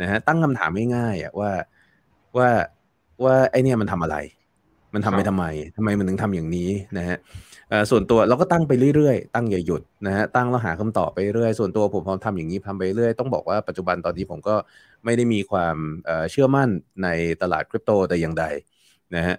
[0.02, 1.52] นะฮะตั้งคำถามง่ายๆว่า
[2.38, 2.50] ว่า
[3.24, 4.18] ว่าไอเนี่ยมันทำอะไร
[4.94, 5.46] มันทำไปทำไม
[5.78, 7.18] ทำไมมันถึงทำอย่างนี้นะฮะ
[7.90, 14.56] ส่วนตัวเราก็ตั้งไปเรื่อยๆ ตั้งอย่าหยุดนะฮะตั้งแล้วหาคำตอบไปเรื่อยส่วนตัวผมพอทำอย่างนี้ทำไปเรื่อยต้องบอกว่าปัจจุบันตอนนี้ผมก็
[15.06, 15.76] ไม่ได้มีความ
[16.32, 16.70] เชื่อมั่น
[17.04, 17.08] ใน
[17.42, 18.46] ตลาดคริปโตแต่อย่างใด
[19.16, 19.36] นะฮะ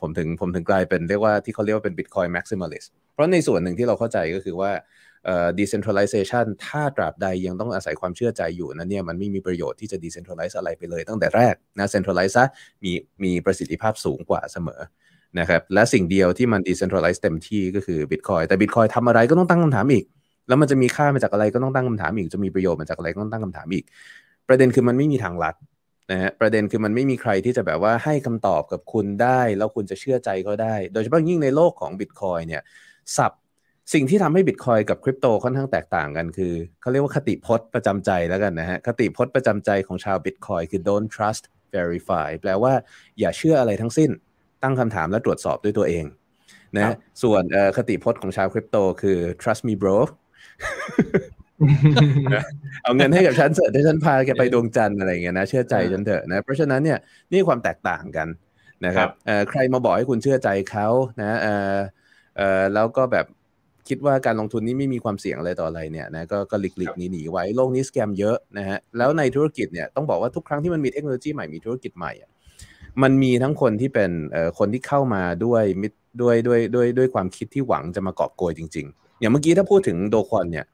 [0.00, 4.70] ผมถึงผมถึงกลายเป็นเรียกว่าที่เขาเรียกว่าเป็น Bitcoin maximalist เพราะในส่วนหนึ่งที่เราเข้าใจก็คือว่า
[5.58, 12.44] decentralization ถ้าตราบใดยังต้องอาศัยความเชื่อใจอยู่นั้นเนี่ยมันไม่มีประโยชน์ที่จะ decentralize อะไรไปเลยตั้งแต่แรกนะ centralize ะ
[12.84, 12.92] มี
[13.24, 14.80] มีประสิทธิภาพสูงกว่าเสมอ
[15.38, 20.04] นะครับและสิ่งเดียวที่มัน decentralize เต็มที่ก็คือ Bitcoin แต่ Bitcoin ทำอะไรก็ต้องตั้งคำถามอีก
[20.48, 23.84] แล้วมันจะมีค่ามาจากอะไรก็ต้องตั้งคำถามอีกจะมีประโยชน์มาจากอะไรก็ต้องตั้งคำถามอีก
[24.48, 25.54] ประเด็นคือมันไม่มีทางลัด
[26.10, 32.62] นะฮะประเด็นคือมันไม่มีใครที่จะแบบว่าให้คำตอบกับคุณได้ แล้วคุณจะเชื่อใจก็ได้ โดยเฉพาะยิ่งในโลกของบิตคอยเนี่ย
[33.16, 33.32] สับ
[33.94, 41.44] สิ่งที่ทำให้บิตคอยกับคริปโตค่อนข้างแตกต่างกันคือเขาเรียกว่าคติพจน์ประจำใจแล้วกันนะฮะคติพจน์ประจำใจของชาวบิตคอยคือ don't trust
[41.74, 42.72] verify แปลว่า
[43.20, 44.10] อย่าเชื่ออะไรทั้งสิ้น
[44.62, 46.04] ตั้งคำถามและตรวจสอบด้วยตัวเอง
[46.76, 47.42] นะส่วน
[47.76, 49.96] คติพจน์ของชาวคริปโตคือ trust me bro
[52.82, 56.98] เอาเงินให้กับฉันเถอะถ้าฉันพาแกไปดวงจันทร์อะไรเงี้ยนะเชื่อใจฉันเถอะนะเพราะฉะนั้นเนี่ย
[57.32, 58.28] นี่ความแตกต่างกัน
[58.86, 59.08] นะครับ
[59.50, 60.88] ใครมาบอกให้คุณเชื่อใจเขา
[61.20, 61.76] นะเออ
[62.36, 63.26] เออแล้วก็แบบ
[63.88, 72.12] คิดว่าการลงทุนนี้ไม่มีความเสี่ยงอะไรต่ออะไรเนี่ยนะก็ก็หลีกหลีกหนีหนีไว้โลกนี้สแกมเยอะนะฮะแล้วในธุรกิจเนี่ยต้องบอกว่าทุกครั้งที่มันมีเทคโนโลยีใหม่มีธุรกิจใหม่
[73.02, 75.64] มันมีทั้งคนที่เป็นเอ่อคนที่เข้ามาด้วย
[76.20, 80.66] ด้วยด้วยด้วยด้วยความคิดที่หวังจะมากอบโกยจริง ๆ อย่างเมื่อกี้ถ้าพูดถึงโดคอนเนี่ย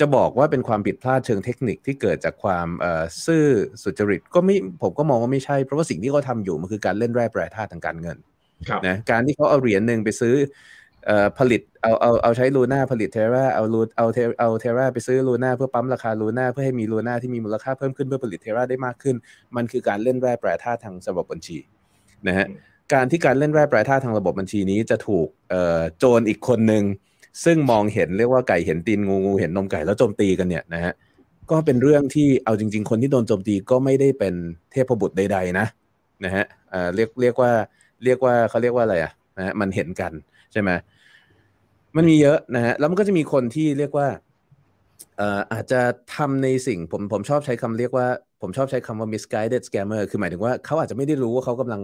[0.00, 2.68] จะบอกว่าเป็นความผิดพลาดเชิงเทคนิคที่เกิดจากความ
[3.26, 3.44] ซื่อ
[3.82, 8.18] สุจริตก็ไม่ผมก็มองว่าไม่ใช่ เพราะว่าสิ่งที่เขาทาอยู่มันคือการเล่นแร่แปรธาตุทางการเงิน
[8.86, 10.34] นะการที่เขาเอาเหรียญหนึ่งไปซื้อ
[11.38, 19.16] ผลิตเอาเอาเอาใช้ลูน่าผลิตเทราเอาลูเอาเทเอาเทราไปซื้อลูน่าเพื่อปั๊มราคาลูน่าเพื่อให้มีลูน่าที่มีมูลค่าเพิ่มขึ้นเพื่อผลิตเทราได้มากขึ้น
[19.56, 21.58] มันคือการเล่นแร่แปรธาตุทางระบบบัญชี
[22.26, 22.46] นะฮะ
[22.92, 25.28] การที่การเล่นแร่แปรธาตุทางระบบบัญชีนี้จะถูก
[25.98, 26.84] โจรอีกคนหนึ่ง
[27.44, 30.92] ซึ่งมองเห็นเรียกว่าไก่เห็นตีนงูงูเห็นนมไก่แล้วโจมตีกันเนี่ยนะฮะ
[31.50, 34.34] ก็เป็นเรื่องที่เอาจริง ๆ คนที่โดนโจมตีก็ไม่ได้เป็น
[34.72, 35.66] เทพบุตรใดๆนะ
[36.24, 36.44] นะฮะ
[36.94, 37.52] เรียกเรียกว่า
[38.04, 40.12] เรียกว่าเขาเรียกว่าอะไรอะนะฮะมันเห็นกัน
[40.52, 40.70] ใช่ไหม
[41.96, 44.08] มันมีเยอะนะฮะแล้วมันก็จะมีคนที่เรียกว่า
[45.16, 45.80] เอ่ออาจจะ
[46.16, 48.06] ทำในสิ่งผมผมชอบใช้คำเรียกว่า
[48.42, 51.82] ผมชอบใช้คำว่า misguided scammer คือหมายถึงว่าเขาอาจจะไม่ได้รู้ว่าเขากำลัง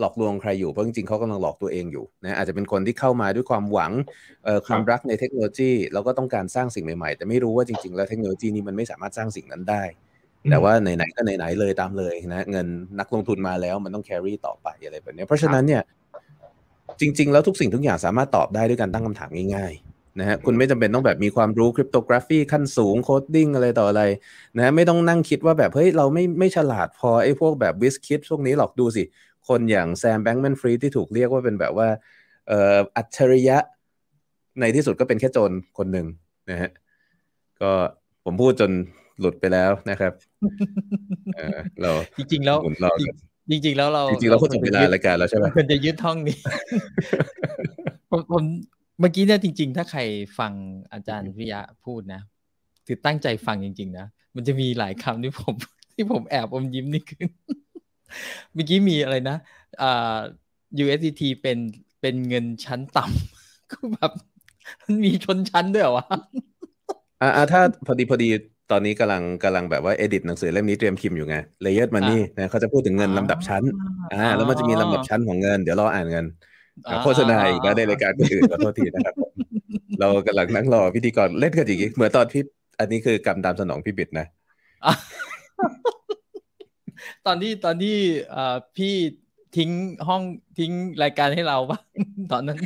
[0.00, 3.92] หลอกลวงใครอยู่ เพราะจริงๆเขากำลังหลอกตัวเองอยู่นะอาจจะเป็นคนที่เข้ามาด้วยความหวัง
[4.66, 9.82] ความรักในเทคโนโลยี แล้วก็ต้องการสร้างสิ่งใหม่ๆ แต่ไม่รู้ว่าจริงๆ แล้วเทคโนโลยีนี้มันไม่สามารถสร้างสิ่งนั้นได้
[10.50, 12.66] แต่ว่าไหนๆก็ไหนๆเลยตามเลยนะเงิน
[12.98, 15.82] นักลงทุนมาแล้วมันต้องแครี่ต่อไปอะไรแบบนี้เพราะฉะนั้นเนี่ย
[17.00, 24.02] จริง ๆ แล้วทุกสิ่งทุกอย่างสามารถตอบได้ด้วยการตั้งคำถามง่ายๆนะฮะคุณไม่จำเป็นต้องแบบมีความรู้ cryptography ขั้นสูง coding อะไรต่ออะไร
[24.56, 29.02] นะไม่ต้องนั่งคิดว่าแบบเฮ้ยเราไม่ไม่ฉลาดพอไอ้พวกแบบ whiz kid พวกนี้หรอกดูสิ
[29.48, 31.88] คนอย่างแซมแบงก์แมนฟรีดที่ถูกเรียกว่าเป็นแบบว่า
[32.48, 33.58] เอ่ออัจฉริยะ
[34.60, 36.06] ในที่สุดก็เป็นแค่โจรคนหนึ่ง
[36.50, 36.70] นะฮะ
[37.60, 37.70] ก็
[38.24, 38.70] ผมพูดจน
[39.20, 40.12] หลุดไปแล้วนะครับ
[41.36, 42.58] เออเราจริงๆแล้ว
[43.50, 46.36] จริงๆแล้วเราจริงๆเราพูดถึงเวลารายการแล้วใช่ไหมควรจะยึดห้องนี้
[48.10, 48.44] ผมผม
[49.00, 50.00] เมื่อกี้เนี่ยจริง ๆ ถ้าใคร
[50.38, 50.52] ฟัง
[50.92, 52.20] อาจารย์วิยะพูดนะ
[52.86, 55.54] คือตั้งใจฟังจริง ๆ นะมันจะมีหลายคำที่ผม
[55.94, 57.28] ที่ผมแอบอมยิ้มนี่ขึ้น
[58.54, 59.36] เมื่อกี้มีอะไรนะ
[59.82, 60.16] อ่า
[60.84, 61.58] USDT เป็น
[62.00, 64.12] เป็นเงินชั้นต่ำก็แบบ
[64.82, 66.06] มันมีชนชั้นด้วยวะ
[67.20, 68.28] อ่าถ้าพอดีพอดี
[68.70, 73.62] ตอนนี้กำลังกำลังแบบว่าเอดิตหนังสือเล่มนี้เตรียมพิมพ์อยู่ไง Layered Money นะเขาจะพูดถึงเงินลำดับชั้น
[74.12, 76.26] อ่าแล้วมันจะมีลำดับชั้นของเงิน เดี๋ยวเราอ่านเงิน
[77.04, 79.14] โฆษณาอีกแล้วในรายการอื่นขอโทษทีนะครับ
[80.00, 82.42] เรากำลังนั่งรอพิธีกรเล่นกันอีกเหมือนตอนพี่
[82.80, 84.26] อันนี้คือกรรมตามสนองพี่บิดนะ
[87.26, 87.96] ตอนที่ตอนที่
[88.76, 88.94] พี่
[89.56, 89.70] ทิ้ง
[90.08, 90.22] ห้อง
[90.58, 91.78] ทิ้งรายการให้เราปะ
[92.32, 92.58] ตอนนั้น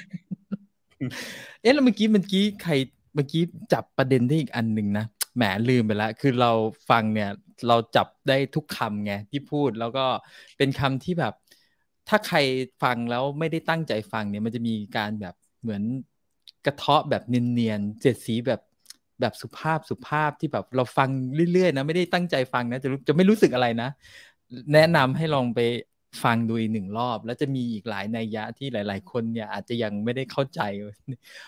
[1.62, 2.72] เอ๊ะแล้วเมื่อกี้เมื่อกี้ใคร
[3.14, 3.42] เมื่อกี้
[3.72, 5.04] จับประเด็นได้อีกอันหนึ่งนะ
[5.36, 6.52] แหมลืมไปแล้วคือเรา
[6.90, 7.30] ฟังเนี่ย
[7.68, 10.06] เราจับได้ทุกคำไงที่พูดแล้วก็
[10.58, 11.34] เป็นคำที่แบบ
[12.08, 12.38] ถ้าใคร
[12.82, 15.82] ฟังแล้วไม่ได้ตั้งใจฟังเนี่ย มันจะมีการแบบเหมือน
[16.66, 18.60] กระเทาะแบบเนียนๆเจ็ดสีแบบ
[19.20, 21.08] แบบสุภาพสุภาพที่แบบเราฟัง
[21.52, 23.90] เรื่อยๆนะไม่ได้ตั้งใจฟังนะจะจะไม่รู้สึกอะไรนะ
[24.72, 25.60] แนะนำให้ลองไป
[26.22, 30.60] ฟังดูอีกหนึ่งรอบ แล้วจะมีอีกหลายนัยยะที่หลาย ๆ คนเนี่ยอาจจะยังไม่ได้เข้าใจ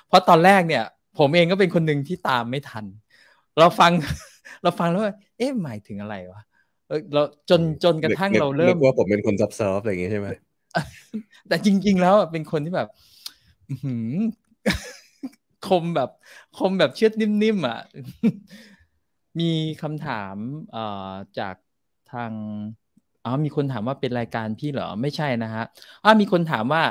[0.06, 0.84] เพราะตอนแรกเนี่ย
[1.18, 2.84] ผมเองก็เป็นคนหนึ่งที่ตามไม่ทัน
[3.58, 3.92] เราฟัง
[4.62, 5.02] เราฟังแล้ว
[5.38, 6.42] เอ๊ะหมายถึงอะไรวะ
[7.12, 10.28] เราจนจนกระทั่งเราเริ่มว่าผมเป็นคนซับซ้อนอะไรอย่างงี้ใช่ไหม
[11.48, 12.88] แต่จริง ๆ แล้วเป็นคนที่แบบ
[15.66, 16.10] คมแบบ
[16.58, 17.80] คมแบบเชือดนิ่มๆอะ
[19.40, 19.50] มี
[19.82, 20.36] คำถาม
[20.72, 21.54] เอ่อจาก
[22.12, 22.32] ทาง
[23.28, 25.64] อ๋อมีคนถามว่าเป็นรายการพี่เหรอ ไม่ใช่นะฮะ
[26.04, 26.82] อ๋อมีคนถามว่า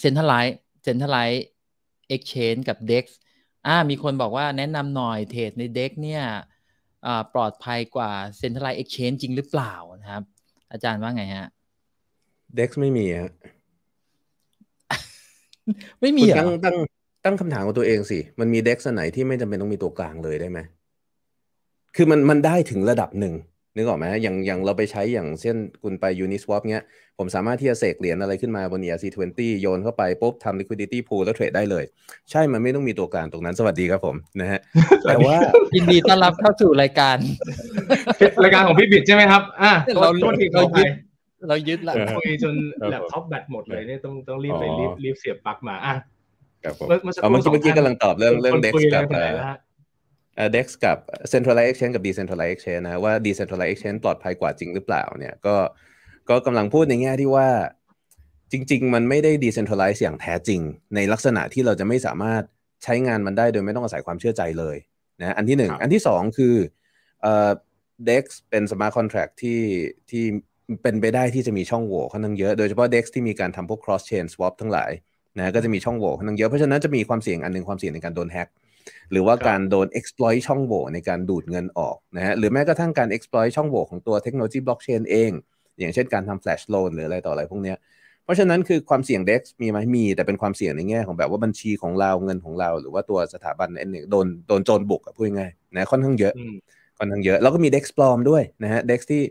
[0.00, 3.04] centralized centralized exchange กับ DEX
[3.66, 6.22] อ่ามีคนบอกว่าแนะนำหน่อยเทรดใน DEX เนี่ย
[7.06, 10.22] อ่าปลอดภัยกว่า centralized exchange จริงหรือเปล่านะครับ
[10.72, 11.48] อาจารย์ว่าไงฮะ
[12.56, 13.32] DEX ไม่มีฮะ
[16.00, 16.76] ไม่มีตั้งตั้ง
[17.24, 20.58] ตั้งคำถามกับตัวเองสิ มันมี DEX ไหนที่ไม่จำเป็นต้องมีตัวกลางเลยได้ไหม
[21.96, 23.34] คือมันมันได้ถึงระดับหนึ่ง
[23.76, 26.84] นึกออกไหมอย่างอย่างเราไปใช้อย่างเช่นคุณไป Uniswap เนี้ย
[27.18, 31.84] ผมสามารถที่จะเสกเหรียญอะไรขึ้นมาบน ERC20 โยนเข้าไปปุ๊บทำ liquidity pool แล้วเทรดได้เลย
[32.30, 34.60] ใช่มันไม่ต้องมีตัวกลางตรงนั้นสวัสดีครับผมนะฮะ
[35.08, 35.36] แต่ว่า
[35.76, 37.16] ยินดีต้อนรับเข้าสู่รายการ
[38.44, 40.10] รายการของพี่บิดใช่ไหมครับอ่าเรา
[40.54, 40.90] เรายึด
[41.48, 42.54] เรายึดละคุยจน
[42.90, 45.94] แล็ปท็อปแบตหมดเลยเนี่ยต้องต้องรีบไปรีบรีบเสียบปลั๊กมาอะ
[46.64, 49.02] ครับผมเมื่อกี้เมื่อกี้กำลังตอบเรื่องเรื่องเด็กกับ
[50.38, 50.98] เอ่อ DEX กับ
[51.32, 55.56] Centralized Exchange กับ Decentralized Exchange นะว่า Decentralized Exchange ปลอดภัยกว่าจริงหรือเปล่าเนี่ยก็
[56.30, 57.48] ก็กำลังพูดในแง่ที่ว่า
[58.52, 60.60] จริง ๆ มันไม่ได้ decentralize อย่างแท้จริง
[60.94, 62.42] ในลักษณะที่เราจะไม่สามารถ
[62.84, 64.76] ใช้งานมันได้โดยไม่ต้องอาศัยความเชื่อใจเลย
[65.20, 66.54] นะอันที่หนึ่งครับอันที่สองคือ
[67.22, 67.50] เอ่อ
[68.08, 69.60] DEX เป็น smart contract ที่
[70.10, 70.24] ที่
[70.82, 74.90] เป็นไปได้ที่จะมีช่องโหว่ค่อนข้างเยอะ โดยเฉพาะ DEX ที่มีการทำพวก cross chain swap ทั้งหลาย
[75.38, 78.48] นะก็จะมีช่องโหว่ค่อนข้างเยอะ เพราะฉะนั้นจะมีความเสี่ยงอันหนึ่งความเสี่ยงในการโดนแฮ็ก
[79.12, 85.30] หรือว่าครับการโดน exploit ช่องโหว่ในการดูดเงินออกนะฮะหรือแม้กระทั่งการ exploit ช่องโหว่ของตัวเทคโนโลยี blockchain เอง
[85.78, 87.78] อย่างเช่นการทำ flash loan หรืออะไรต่ออะไรพวกเนี้ย
[88.24, 96.54] เพราะฉะนั้นคือความเสี่ยง DEX มีไหมมี แต่เป็นความเสี่ยงในแง่ของแบบว่าบัญชีของเราเงินของเรา หรือว่าตัวสถาบันเองเนี่ยโดนโดนโจรบุกอะพูดง่ายๆนะค่อนข้างเยอะอืม
[96.98, 99.22] ค่อนข้างเยอะแล้วก็มี DEX ปลอมด้วยนะฮะ DEX ที่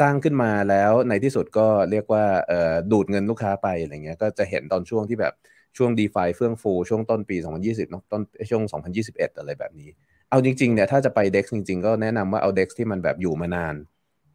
[0.00, 5.34] สร้างขึ้นมาแล้วในที่สุดก็เรียกว่าเอ่อดูดเงินลูกค้าไปอะไรเงี้ยก็จะเห็นตอนช่วงที่แบบ
[5.76, 8.62] ช่วง DeFi เฟื่องฟู ช่วงต้นปี 2020เนอะต้นช่วง
[9.00, 9.90] 2021 อะไรแบบนี้
[10.30, 13.74] เอาจริงๆเนี่ยถ้าจะไป DEX จริง ๆ ก็แนะนำว่าเอา DEX ที่มันแบบอยู่มานาน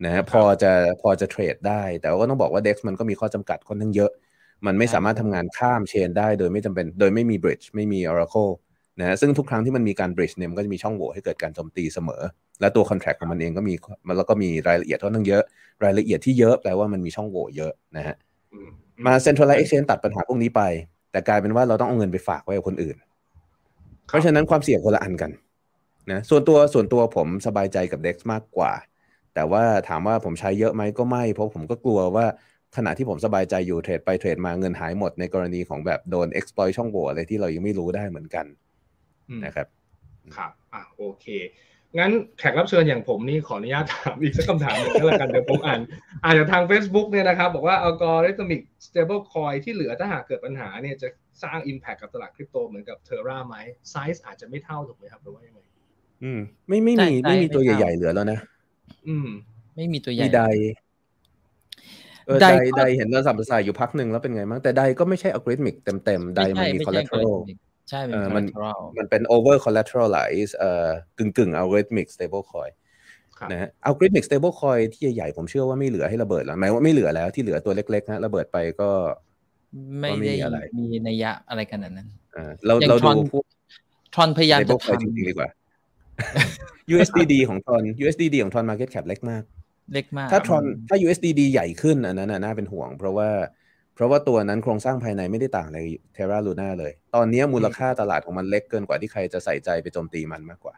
[0.05, 0.71] นะฮะพอจะ
[1.01, 4.11] พอจะเทรดได้ แต่ว่าก็ต้องบอกว่า DEX มันก็มีข้อจำกัดค่อนข้างเยอะ
[4.65, 8.51] มันไม่สามารถทำงานข้ามเชนได้โดยไม่จำเป็นโดยไม่มี bridge ไม่มี oracle
[8.99, 12.21] นะฮะซึ่งทุกครั้งที่มันมีการ bridge เนี่ยมันก็จะมีช่องโหว่ให้เกิดการโจมตีเสมอ
[12.61, 13.73] และตัว contract ของมันเองก็มี
[14.07, 15.43] มันแล้วก็มีรายละเอียดค่อนข้างเยอะ
[15.83, 18.15] รายละเอียดที่เยอะแปลว่ามันมีช่องโหว่เยอะนะฮะ
[18.53, 18.69] อืม
[19.05, 20.61] มา centralized exchange ตัดปัญหาพวกนี้ไป
[21.11, 22.97] แต่กลายเป็นว่าเราต้องเอาเงินไปฝากไว้กับคนอื่น
[24.07, 25.31] เพราะฉะนั้นความเสี่ยงคนละอันกัน
[26.11, 28.71] นะส่วนตัวส่วนตัวผมสบายใจกับ DEX มากกว่า
[29.33, 32.25] แต่ว่าถามว่าผมใช้เยอะไหมก็ไม่ เพราะผมก็กลัวว่า
[32.77, 38.45] ขณะที่ผมสบายใจอยู่เทรดไปเทรดมาเงินหายหมดในกรณีของแบบโดน exploit ช่องโหว่อะไรที่เรายังไม่รู้ได้เหมือนกัน
[39.29, 39.67] อืมนะครับ
[40.35, 41.25] ครับอะโอเค
[41.99, 45.79] งั้นแขกรับเชิญอย่างผมนี่ขออนุญาตถามอีกสักคำถามหนึ่งก็แล้วกันเดี๋ยวผมอ่าน
[46.23, 51.07] อ่านจากทาง Facebook เนี่ยนะครับ บอกว่า algorithmic stable coin ที่เหลือถ้าหากเกิดปัญหาเนี่ยจะ
[51.43, 53.55] สร้าง impact กับตลาดคริปโตเหมือนกับ Terra ไหม
[53.93, 55.59] size อาจจะไม่เท่าถูกไหมครับหรือว่ายังไง
[56.23, 58.39] อืม ไม่ไม่ใช่มีใช่ไม่มีตัวไม่ทราบใหญ่ ๆ เหลือแล้วนะ
[59.07, 59.27] อืม
[59.75, 60.43] ไม่มีตัวใหญ่มีได
[62.25, 67.70] เออไดไดก็ไดเห็นเราสัมภาษาอยู่พักหนึ่งแล้วเป็นไงบ้างแต่ไดก็ไม่ใช่อัลกอริทมิกเต็มๆไดมันมีไใช่ collateral ใช่เป็น
[68.13, 70.87] เออมัน collateral มันเป็น over collateralize เอ่อ
[71.17, 72.71] กึ่งกึ่ง algorithmic stable coin
[73.39, 78.89] ครับนะฮะ algorithmic stable coin ที่ใหญ่ๆ ผมเชื่อว่าไม่เหลือให้ระเบิดแล้วหมายว่าไม่เหลือแล้วที่เหลือตัวเล็กๆฮะระเบิดไปก็
[79.99, 83.45] ไม่ก็ไม่ได้มีอะไรมีนัยยะอะไรขนาดนั้นอ่าเราอย่างเราทรดูอนพวก
[84.13, 85.49] ทรอนพยายามจะ stable ท coin จริงๆดีกว่า
[86.93, 93.60] USDD ของทรอน USDD ของทรอน market cap เล็กมากำเล็กมาก ถ้าทรอนถ้า USDD ใหญ่ขึ้นอันนั้นน่ะน่าเป็นห่วง เพราะว่าเพ
[94.01, 95.79] ราะว่าตัวนั้นโครงสร้างภายในไม่ได้ต่างอะไร
[96.15, 100.75] Terra Luna เลย ตอนนี้มูลค่าตลาดของมันเล็กเกินกว่าที่ใครจะใส่ใจไปโจมตีมันมากกว่า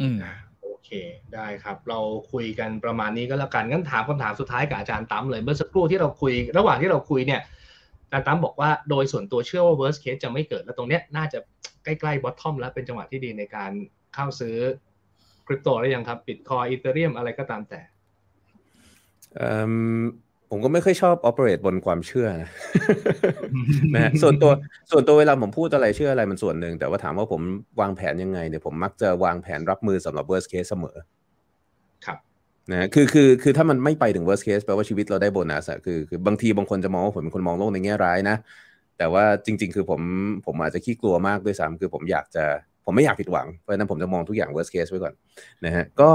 [0.00, 0.90] อืมอะโอเค
[1.34, 2.00] ได้ครับ เรา
[2.32, 7.40] คุยกันประมาณนี้ก็แล้วกันงั้นถามคำถามสุดท้ายกับอาจารย์ตั้มเลยเมื่อสักครู่ที่เราคุย ระหว่างที่เราคุยเนี่ย
[8.04, 11.38] อาจารย์ตั้มบอกว่าโดยส่วนตัวเชื่อว่า worst case จะไม่เกิดแล้วตรงเนี้ยน่าจะ
[11.84, 13.70] ใกล้ๆ bottom แล้วเป็นจังหวะที่ดีในการ
[14.14, 14.56] เข้าซื้อ
[15.46, 17.80] คริปโตได้ยังครับ Bitcoin Ethereum อะไรก็ตามแต่
[19.36, 19.72] เอิ่ม
[20.56, 22.50] ผมก็ไม่ค่อยชอบ operate บนความเชื่อนะ
[23.94, 24.50] นะฮะส่วนตัว
[24.90, 27.40] ส่วนตัวเวลาผมพูดอะไรเชื่ออะไรมันส่วนหนึ่ง แต่ว่าถามว่าผม
[27.80, 30.96] วางแผนยังไงเนี่ยผมมักจะวางแผนรับมือสำหรับ worst case เสมอ
[32.06, 32.18] ครับ
[32.70, 38.36] นะฮะคือคือคือถ้ามันไม่ไปถึง worst case แปลว่าชีวิตเราได้โบนัสอะคือคือบางทีบางคนจะมองว่าผมเป็นคนมองโลกในแง่ร้ายนะ
[38.98, 40.00] แต่ว่าจริง ๆ คือผม
[40.46, 42.44] ผมอาจจะขี้กลัวมากด้วยซ้ำคือผมอยากจะ
[42.84, 45.14] ผมไม่อยากผิดหวังเพราะฉะนั้นผมจะมองทุกอย่าง worst case ไว้ก่อน
[45.64, 46.10] นะฮะก็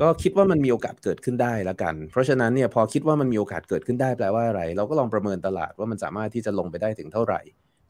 [0.00, 7.40] ก็คิดว่ามันมีโอกาสเกิดขึ้นได้ละกัน เพราะฉะนั้นเนี่ยพอคิดว่ามันมีโอกาสเกิดขึ้นได้แปลว่าอะไร เราก็ลองประเมินตลาดว่ามันสามารถที่จะลงไปได้ถึงเท่าไหร่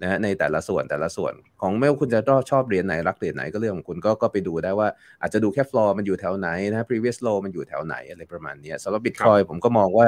[0.02, 2.20] นะฮะในแต่ละส่วนแต่ละส่วนของไม่ว่าคุณจะ
[2.50, 4.88] ชอบเหรียญไหนรักเหรียญไหนก็เรื่องของคุณก็ก็ไปดูได้ว่า
[5.20, 10.06] อาจจะดูแค่ floor มันอยู่แถวไหนนะ previous low มันอยู่แถวไหนอะไรประมาณเนี้ยสำหรับ Bitcoin ผมก็มองว่า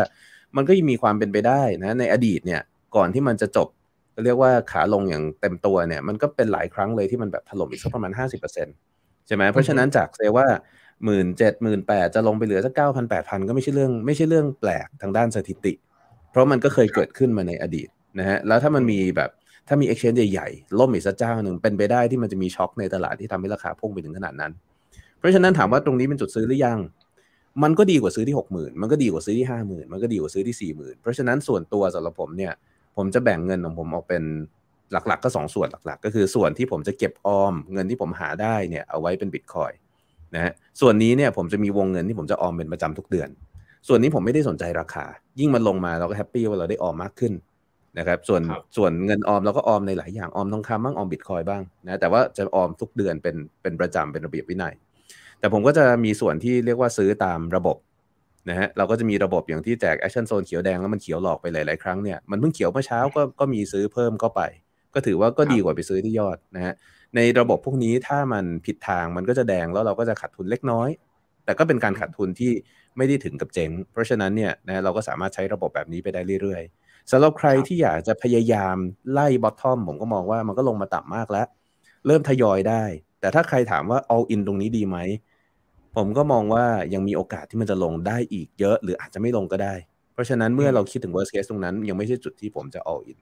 [0.57, 2.61] มันก็ยังมีความเป็นไปได้นะในอดีตเนี่ย
[2.97, 3.68] ก่อนที่มันจะจบ
[4.24, 8.12] เรียกว่าขาลงอย่างเต็มตัวเนี่ยมันก็เป็นหลายครั้งเลยที่มันแบบถล่มอีกสักประมาณ
[8.70, 10.47] 50%ใช่ไหมเพราะฉะนั้นจากเซว่า
[11.05, 15.73] หมื่นเจ็ดหมื่นแปดจะลงไปเหลือสักเก้าพันแปดพันก็ไม่ใช่เรื่องไม่ใช่เรื่องแปลกทางด้านสถิติ
[16.31, 17.89] เพราะมันก็เคยเกิดขึ้นมาในอดีต
[18.19, 19.31] นะฮะแล้วถ้ามันมีแบบ
[19.69, 24.53] ถ้ามี exchange ใหญ่ๆล่มอีกสักเจ้าหนึ่งเป็นไปได้ที่มันจะมีช็อคในตลาดที่ทำให้ราคาพุ่งไปถึงขนาดนั้น
[25.19, 26.79] เพราะฉะนั้นถามว่าตรงนี้เป็นจุดซื้อหรือยัง
[27.63, 32.53] มันก็ดีกว่าซื้อที่หกหมื่นมันก็ดีกว่าซื้อที่ห้าหมื่นมันก็ดีกว่าซื้อที่สี่หมื่นเพราะฉะนั้นส่วนตัวสำหรับผมเนี่ย
[32.97, 34.23] ผมจะแบ่งเงินของผมออกเป็น
[34.93, 39.73] หลักๆ ก็สองส่วนหลักๆ ก็คือส่วนที่ผมจะเก็บออม เงินที่ผมหาได้เนี่ยเอาไว้เป็นบิตคอย
[40.35, 43.28] นะฮะส่วนนี้เนี่ยผมจะมีวงเงินที่ผมจะออมเป็นประจำทุกเดือน
[43.89, 45.05] ส่วนนี้ผมไม่ได้สนใจราคา
[45.41, 47.33] ยิ่งมันลงมาเราก็ happy ว่าเราได้ออมมากขึ้น
[47.99, 54.74] นะครับส่วนครับส่วนเงินออมเราก็ออมในหลายอย่างออมทองคำบ้างออมบิตคอยน์บ้างนะแต่ว่าจะออมทุกเดือนเป็นเป็นประจำเป็นระเบียบวินัย
[55.39, 57.76] แต่ผมก็จะมีส่วนที่เรียกว่าซื้อตามระบบ
[58.51, 64.43] นะฮะเราก็จะมีระบบอย่างที่แจก action zone เขียวแดงแล้วมันเขียวหลอกไปหลาย ๆ ครั้งเนี่ยมันเพิ่งเขียวเมื่อเช้าก็ก็มีซื้อเพิ่มก็ไป
[64.95, 66.74] ก็ถือว่าก็ดีกว่าไปซื้อที่ยอดนะฮะ
[67.17, 70.89] ในระบบพวกนี้ถ้ามันผิดทางมันก็จะแดงแล้วเราก็จะขาดทุนเล็กน้อย
[71.45, 72.53] แต่ก็เป็นการขาดทุนที่
[72.97, 76.63] ไม่ได้ถึงกับเจ๊งเพราะฉะนั้นเนี่ยนะเราก็สามารถใช้ระบบแบบนี้ไปได้เรื่อย
[77.11, 78.77] สำหรับใครที่อยากจะพยายาม
[79.13, 81.47] ไล่บอททอมผมก็มองว่ามันก็ลงมาต่ำมากแล้ว
[82.07, 82.85] เริ่มทยอยได้
[83.21, 84.99] แต่ถ้าใครถามว่า all in ตรงนี้ดีไหม
[85.97, 89.75] ผมก็มองว่ายังมีโอกาสที่มันจะลงได้อีกเยอะ หรืออาจจะไม่ลงก็ได้
[90.13, 93.19] เพราะฉะนั้นเมื่อเราคิดถึง worst case ตรงนั้น ยังไม่ใช่จุดที่ผมจะ all in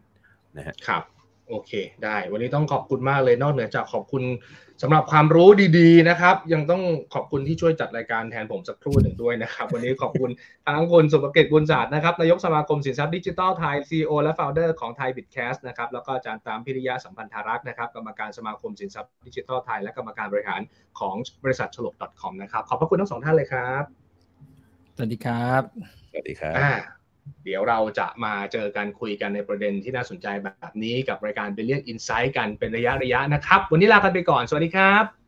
[0.59, 1.03] นะฮะครับ
[1.51, 1.73] โอเค
[2.05, 4.23] ได้วันนี้ต้องขอบคุณมากเลยนอกเหนือจากขอบคุณ
[4.83, 5.49] สำหรับความรู้
[5.79, 6.83] ดีๆนะครับ ยังต้อง
[7.15, 10.31] ขอบคุณที่ช่วยจัดรายการแทนผมสักครู่หนึ่งด้วยนะครับ วันนี้ขอบคุณ
[10.67, 20.61] ทั้งคุณสุภกิจบุญศาสตร์นะครับนายกสมาคมสินทรัพย์ดิจิทัลไทย CEO และ Founder ของไทยบิตแคสนะครับแล้วก็อาจารย์ตามพิริยะสัมพันธารักษ์นะครับกรรมการสมาคมสินทรัพย์ดิจิทัลไทยและกรรมการบริหาร
[21.01, 23.85] ของบริษัทฉลก .com นะครับขอบพระคุณทั้งสองท่านเลยครับ
[24.97, 25.63] สวัสดีครับ
[26.11, 26.75] สวัสดีครับอ่า
[27.45, 35.20] เดี๋ยวเราจะมาเจอกันคุยกันในประเด็นที่น่าสนใจแบบนี้กับรายการ Billion Insight กันเป็นระยะระยะนะครับ วันนี้ลากันไปก่อน สวัสดีครับ